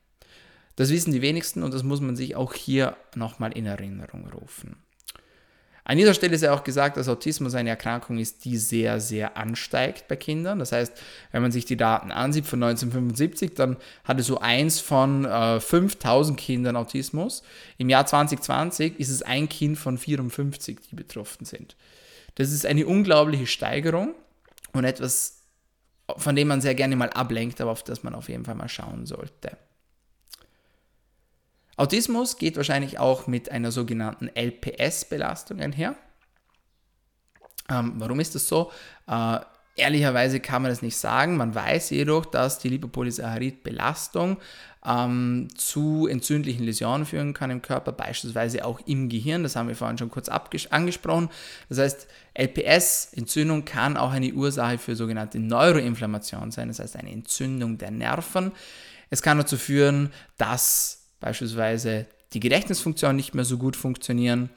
Das 0.75 0.89
wissen 0.89 1.13
die 1.13 1.21
wenigsten 1.21 1.63
und 1.63 1.73
das 1.73 1.83
muss 1.83 2.01
man 2.01 2.15
sich 2.15 2.35
auch 2.35 2.53
hier 2.53 2.97
nochmal 3.15 3.53
in 3.53 3.65
Erinnerung 3.65 4.27
rufen. 4.29 4.77
An 5.87 5.99
dieser 5.99 6.15
Stelle 6.15 6.33
ist 6.33 6.41
ja 6.41 6.51
auch 6.51 6.63
gesagt, 6.63 6.97
dass 6.97 7.07
Autismus 7.07 7.53
eine 7.53 7.69
Erkrankung 7.69 8.17
ist, 8.17 8.43
die 8.43 8.57
sehr, 8.57 8.99
sehr 8.99 9.37
ansteigt 9.37 10.07
bei 10.07 10.15
Kindern. 10.15 10.57
Das 10.57 10.71
heißt, 10.71 10.99
wenn 11.31 11.43
man 11.43 11.51
sich 11.51 11.65
die 11.65 11.77
Daten 11.77 12.11
ansieht 12.11 12.47
von 12.47 12.61
1975, 12.63 13.53
dann 13.53 13.77
hatte 14.03 14.23
so 14.23 14.39
eins 14.39 14.79
von 14.79 15.25
äh, 15.25 15.59
5000 15.59 16.39
Kindern 16.39 16.75
Autismus. 16.75 17.43
Im 17.77 17.89
Jahr 17.89 18.07
2020 18.07 18.99
ist 18.99 19.09
es 19.09 19.21
ein 19.21 19.47
Kind 19.47 19.77
von 19.77 19.99
54, 19.99 20.79
die 20.89 20.95
betroffen 20.95 21.45
sind. 21.45 21.75
Das 22.33 22.51
ist 22.51 22.65
eine 22.65 22.87
unglaubliche 22.87 23.45
Steigerung 23.45 24.15
und 24.73 24.85
etwas, 24.85 25.43
von 26.17 26.35
dem 26.35 26.47
man 26.47 26.61
sehr 26.61 26.73
gerne 26.73 26.95
mal 26.95 27.11
ablenkt, 27.11 27.61
aber 27.61 27.69
auf 27.69 27.83
das 27.83 28.01
man 28.01 28.15
auf 28.15 28.27
jeden 28.27 28.43
Fall 28.43 28.55
mal 28.55 28.69
schauen 28.69 29.05
sollte. 29.05 29.55
Autismus 31.77 32.37
geht 32.37 32.57
wahrscheinlich 32.57 32.99
auch 32.99 33.27
mit 33.27 33.51
einer 33.51 33.71
sogenannten 33.71 34.29
LPS-Belastung 34.33 35.59
einher. 35.59 35.95
Ähm, 37.69 37.93
warum 37.97 38.19
ist 38.19 38.35
das 38.35 38.47
so? 38.47 38.71
Äh, 39.07 39.39
ehrlicherweise 39.75 40.39
kann 40.39 40.61
man 40.61 40.71
das 40.71 40.81
nicht 40.81 40.97
sagen. 40.97 41.37
Man 41.37 41.53
weiß 41.53 41.89
jedoch, 41.89 42.25
dass 42.25 42.59
die 42.59 42.69
Lipopolysaccharid-Belastung 42.69 44.37
ähm, 44.85 45.47
zu 45.55 46.07
entzündlichen 46.07 46.63
Läsionen 46.63 47.05
führen 47.05 47.33
kann 47.33 47.51
im 47.51 47.61
Körper, 47.61 47.91
beispielsweise 47.91 48.63
auch 48.65 48.79
im 48.85 49.09
Gehirn. 49.09 49.43
Das 49.43 49.55
haben 49.55 49.67
wir 49.67 49.75
vorhin 49.75 49.97
schon 49.97 50.11
kurz 50.11 50.29
angesprochen. 50.29 51.29
Das 51.69 51.79
heißt, 51.79 52.07
LPS-Entzündung 52.37 53.65
kann 53.65 53.97
auch 53.97 54.11
eine 54.11 54.31
Ursache 54.33 54.77
für 54.77 54.95
sogenannte 54.95 55.39
Neuroinflammation 55.39 56.51
sein, 56.51 56.67
das 56.67 56.79
heißt 56.79 56.95
eine 56.95 57.11
Entzündung 57.11 57.77
der 57.77 57.91
Nerven. 57.91 58.51
Es 59.09 59.21
kann 59.21 59.37
dazu 59.37 59.57
führen, 59.57 60.11
dass 60.37 61.04
beispielsweise 61.25 62.05
die 62.33 62.39
Gedächtnisfunktion 62.39 63.15
nicht 63.15 63.33
mehr 63.33 63.45
so 63.45 63.57
gut 63.57 63.75
funktionieren. 63.75 64.51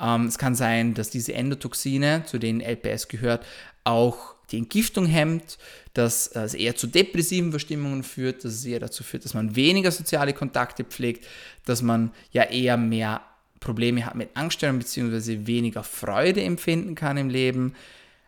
Ähm, 0.00 0.26
es 0.26 0.36
kann 0.36 0.56
sein, 0.56 0.94
dass 0.94 1.10
diese 1.10 1.32
Endotoxine, 1.32 2.24
zu 2.26 2.38
denen 2.38 2.60
LPS 2.60 3.06
gehört, 3.06 3.46
auch 3.84 4.34
die 4.50 4.58
Entgiftung 4.58 5.06
hemmt, 5.06 5.58
dass 5.94 6.26
es 6.26 6.54
eher 6.54 6.74
zu 6.74 6.88
depressiven 6.88 7.50
Verstimmungen 7.50 8.02
führt, 8.02 8.44
dass 8.44 8.54
es 8.54 8.64
eher 8.64 8.80
dazu 8.80 9.04
führt, 9.04 9.24
dass 9.24 9.34
man 9.34 9.54
weniger 9.54 9.92
soziale 9.92 10.32
Kontakte 10.32 10.82
pflegt, 10.82 11.24
dass 11.66 11.82
man 11.82 12.10
ja 12.32 12.42
eher 12.42 12.76
mehr 12.76 13.20
Probleme 13.60 14.04
hat 14.04 14.16
mit 14.16 14.30
Angststörungen 14.34 14.80
bzw. 14.80 15.46
weniger 15.46 15.84
Freude 15.84 16.42
empfinden 16.42 16.96
kann 16.96 17.16
im 17.16 17.28
Leben. 17.28 17.74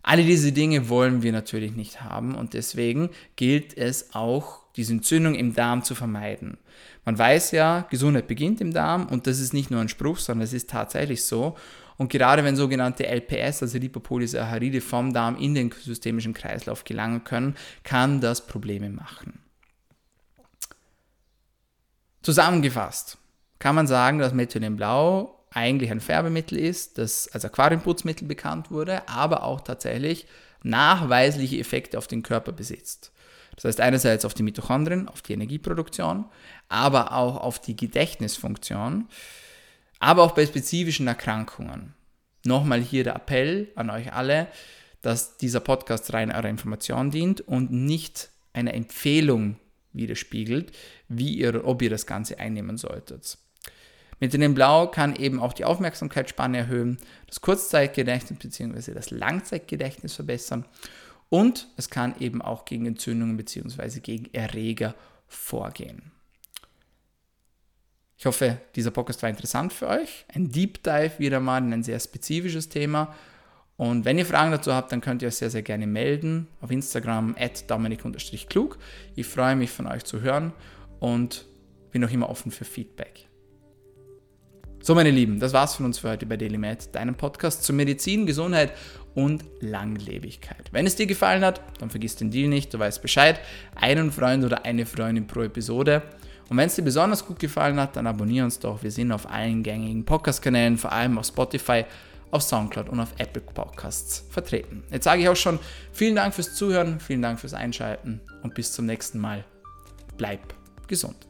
Alle 0.03 0.23
diese 0.23 0.53
Dinge 0.53 0.89
wollen 0.89 1.25
wir 1.25 1.33
natürlich 1.33 1.73
nicht 1.73 2.03
haben 2.03 2.37
und 2.37 2.55
deswegen 2.55 3.11
gilt 3.35 3.77
es 3.77 4.15
auch, 4.15 4.60
diese 4.77 4.93
Entzündung 4.93 5.35
im 5.35 5.55
Darm 5.55 5.83
zu 5.83 5.95
vermeiden. 5.95 6.59
Man 7.05 7.19
weiß 7.19 7.53
ja, 7.53 7.87
Gesundheit 7.91 8.29
beginnt 8.29 8.61
im 8.61 8.73
Darm 8.73 9.07
und 9.07 9.27
das 9.27 9.41
ist 9.41 9.53
nicht 9.53 9.71
nur 9.71 9.81
ein 9.81 9.89
Spruch, 9.89 10.19
sondern 10.19 10.45
es 10.45 10.53
ist 10.53 10.71
tatsächlich 10.71 11.25
so. 11.25 11.57
Und 11.97 12.11
gerade 12.11 12.45
wenn 12.45 12.57
sogenannte 12.57 13.07
LPS, 13.07 13.63
also 13.63 13.79
Lipopolysaccharide, 13.79 14.81
vom 14.81 15.13
Darm 15.13 15.37
in 15.37 15.55
den 15.55 15.71
systemischen 15.71 16.33
Kreislauf 16.33 16.85
gelangen 16.85 17.25
können, 17.25 17.57
kann 17.85 18.21
das 18.21 18.47
Probleme 18.47 18.89
machen. 18.89 19.41
Zusammengefasst 22.23 23.19
kann 23.59 23.75
man 23.75 23.87
sagen, 23.87 24.19
dass 24.19 24.33
Methylenblau 24.33 25.45
eigentlich 25.51 25.91
ein 25.91 26.01
Färbemittel 26.01 26.59
ist, 26.59 26.99
das 26.99 27.29
als 27.29 27.45
Aquariumputzmittel 27.45 28.27
bekannt 28.27 28.71
wurde, 28.71 29.09
aber 29.09 29.43
auch 29.43 29.61
tatsächlich 29.61 30.27
nachweisliche 30.63 31.59
Effekte 31.59 31.99
auf 31.99 32.07
den 32.07 32.23
Körper 32.23 32.53
besitzt. 32.53 33.13
Das 33.61 33.69
heißt 33.69 33.81
einerseits 33.81 34.25
auf 34.25 34.33
die 34.33 34.43
Mitochondrien, 34.43 35.07
auf 35.07 35.21
die 35.21 35.35
Energieproduktion, 35.35 36.25
aber 36.71 37.13
auch 37.13 37.37
auf 37.37 37.61
die 37.61 37.77
Gedächtnisfunktion, 37.77 39.07
aber 39.99 40.23
auch 40.23 40.33
bei 40.33 40.47
spezifischen 40.47 41.07
Erkrankungen. 41.07 41.95
Nochmal 42.47 42.81
hier 42.81 43.05
der 43.05 43.17
Appell 43.17 43.69
an 43.75 43.91
euch 43.91 44.15
alle, 44.15 44.47
dass 45.03 45.37
dieser 45.37 45.61
Podcast 45.61 46.11
rein 46.15 46.33
eurer 46.33 46.49
Information 46.49 47.11
dient 47.11 47.43
und 47.43 47.71
nicht 47.71 48.31
einer 48.55 48.73
Empfehlung 48.73 49.57
widerspiegelt, 49.93 50.73
wie 51.09 51.35
ihr, 51.35 51.67
ob 51.67 51.83
ihr 51.83 51.91
das 51.91 52.07
Ganze 52.07 52.39
einnehmen 52.39 52.79
solltet. 52.79 53.37
Mit 54.21 54.33
dem 54.33 54.55
Blau 54.55 54.87
kann 54.87 55.17
eben 55.17 55.39
auch 55.39 55.53
die 55.53 55.67
Aufmerksamkeitsspanne 55.67 56.57
erhöhen, 56.57 56.97
das 57.27 57.43
Kurzzeitgedächtnis 57.43 58.39
bzw. 58.39 58.95
das 58.95 59.11
Langzeitgedächtnis 59.11 60.15
verbessern 60.15 60.65
und 61.31 61.69
es 61.77 61.89
kann 61.89 62.15
eben 62.21 62.43
auch 62.43 62.67
gegen 62.67 62.85
Entzündungen 62.85 63.39
bzw. 63.39 64.01
gegen 64.01 64.27
Erreger 64.35 64.95
vorgehen. 65.27 66.13
Ich 68.19 68.27
hoffe, 68.27 68.59
dieser 68.77 68.91
Podcast 68.91 69.23
war 69.23 69.31
interessant 69.31 69.73
für 69.73 69.89
euch. 69.89 70.27
Ein 70.29 70.51
Deep 70.51 70.83
Dive 70.83 71.13
wieder 71.19 71.41
mal 71.41 71.65
in 71.65 71.73
ein 71.73 71.83
sehr 71.83 71.99
spezifisches 71.99 72.69
Thema. 72.69 73.15
Und 73.79 74.05
wenn 74.05 74.19
ihr 74.19 74.27
Fragen 74.27 74.51
dazu 74.51 74.75
habt, 74.75 74.93
dann 74.93 75.01
könnt 75.01 75.23
ihr 75.23 75.29
euch 75.29 75.37
sehr, 75.37 75.49
sehr 75.49 75.63
gerne 75.63 75.87
melden 75.87 76.47
auf 76.61 76.71
Instagram 76.71 77.35
at 77.39 77.71
dominik-klug. 77.71 78.77
Ich 79.17 79.27
freue 79.27 79.57
mich 79.57 79.71
von 79.71 79.87
euch 79.87 80.05
zu 80.05 80.21
hören 80.21 80.53
und 80.99 81.47
bin 81.93 82.05
auch 82.05 82.11
immer 82.11 82.29
offen 82.29 82.51
für 82.51 82.67
Feedback. 82.67 83.31
So, 84.83 84.95
meine 84.95 85.11
Lieben, 85.11 85.41
das 85.41 85.53
war's 85.53 85.77
von 85.77 85.87
uns 85.87 85.99
für 85.99 86.11
heute 86.11 86.27
bei 86.27 86.37
DailyMed, 86.37 86.95
deinem 86.95 87.15
Podcast 87.15 87.65
zu 87.65 87.73
Medizin, 87.73 88.27
Gesundheit 88.27 88.73
und 89.15 89.45
Langlebigkeit. 89.61 90.69
Wenn 90.73 90.87
es 90.87 90.97
dir 90.97 91.07
gefallen 91.07 91.45
hat, 91.45 91.61
dann 91.79 91.91
vergiss 91.91 92.17
den 92.17 92.31
Deal 92.31 92.49
nicht, 92.49 92.73
du 92.73 92.79
weißt 92.79 93.03
Bescheid. 93.03 93.41
Einen 93.75 94.13
Freund 94.13 94.45
oder 94.45 94.65
eine 94.65 94.87
Freundin 94.87 95.27
pro 95.27 95.43
Episode. 95.43 96.03
Und 96.49 96.57
wenn 96.57 96.67
es 96.67 96.75
dir 96.75 96.83
besonders 96.83 97.25
gut 97.25 97.39
gefallen 97.39 97.79
hat, 97.79 97.97
dann 97.97 98.07
abonniere 98.07 98.45
uns 98.45 98.59
doch. 98.59 98.83
Wir 98.83 98.91
sind 98.91 99.13
auf 99.13 99.31
allen 99.31 99.63
gängigen 99.63 100.05
Podcast-Kanälen, 100.05 100.79
vor 100.79 100.91
allem 100.91 101.17
auf 101.17 101.27
Spotify, 101.27 101.85
auf 102.33 102.43
Soundcloud 102.43 102.89
und 102.89 103.01
auf 103.01 103.13
Apple 103.19 103.43
Podcasts 103.43 104.25
vertreten. 104.31 104.83
Jetzt 104.91 105.05
sage 105.05 105.23
ich 105.23 105.29
auch 105.29 105.37
schon 105.37 105.59
vielen 105.93 106.17
Dank 106.17 106.35
fürs 106.35 106.55
Zuhören, 106.55 107.01
vielen 107.01 107.23
Dank 107.23 107.41
fürs 107.41 107.55
Einschalten 107.55 108.21
und 108.43 108.55
bis 108.55 108.73
zum 108.73 108.87
nächsten 108.87 109.19
Mal. 109.19 109.45
Bleib 110.17 110.41
gesund. 110.87 111.30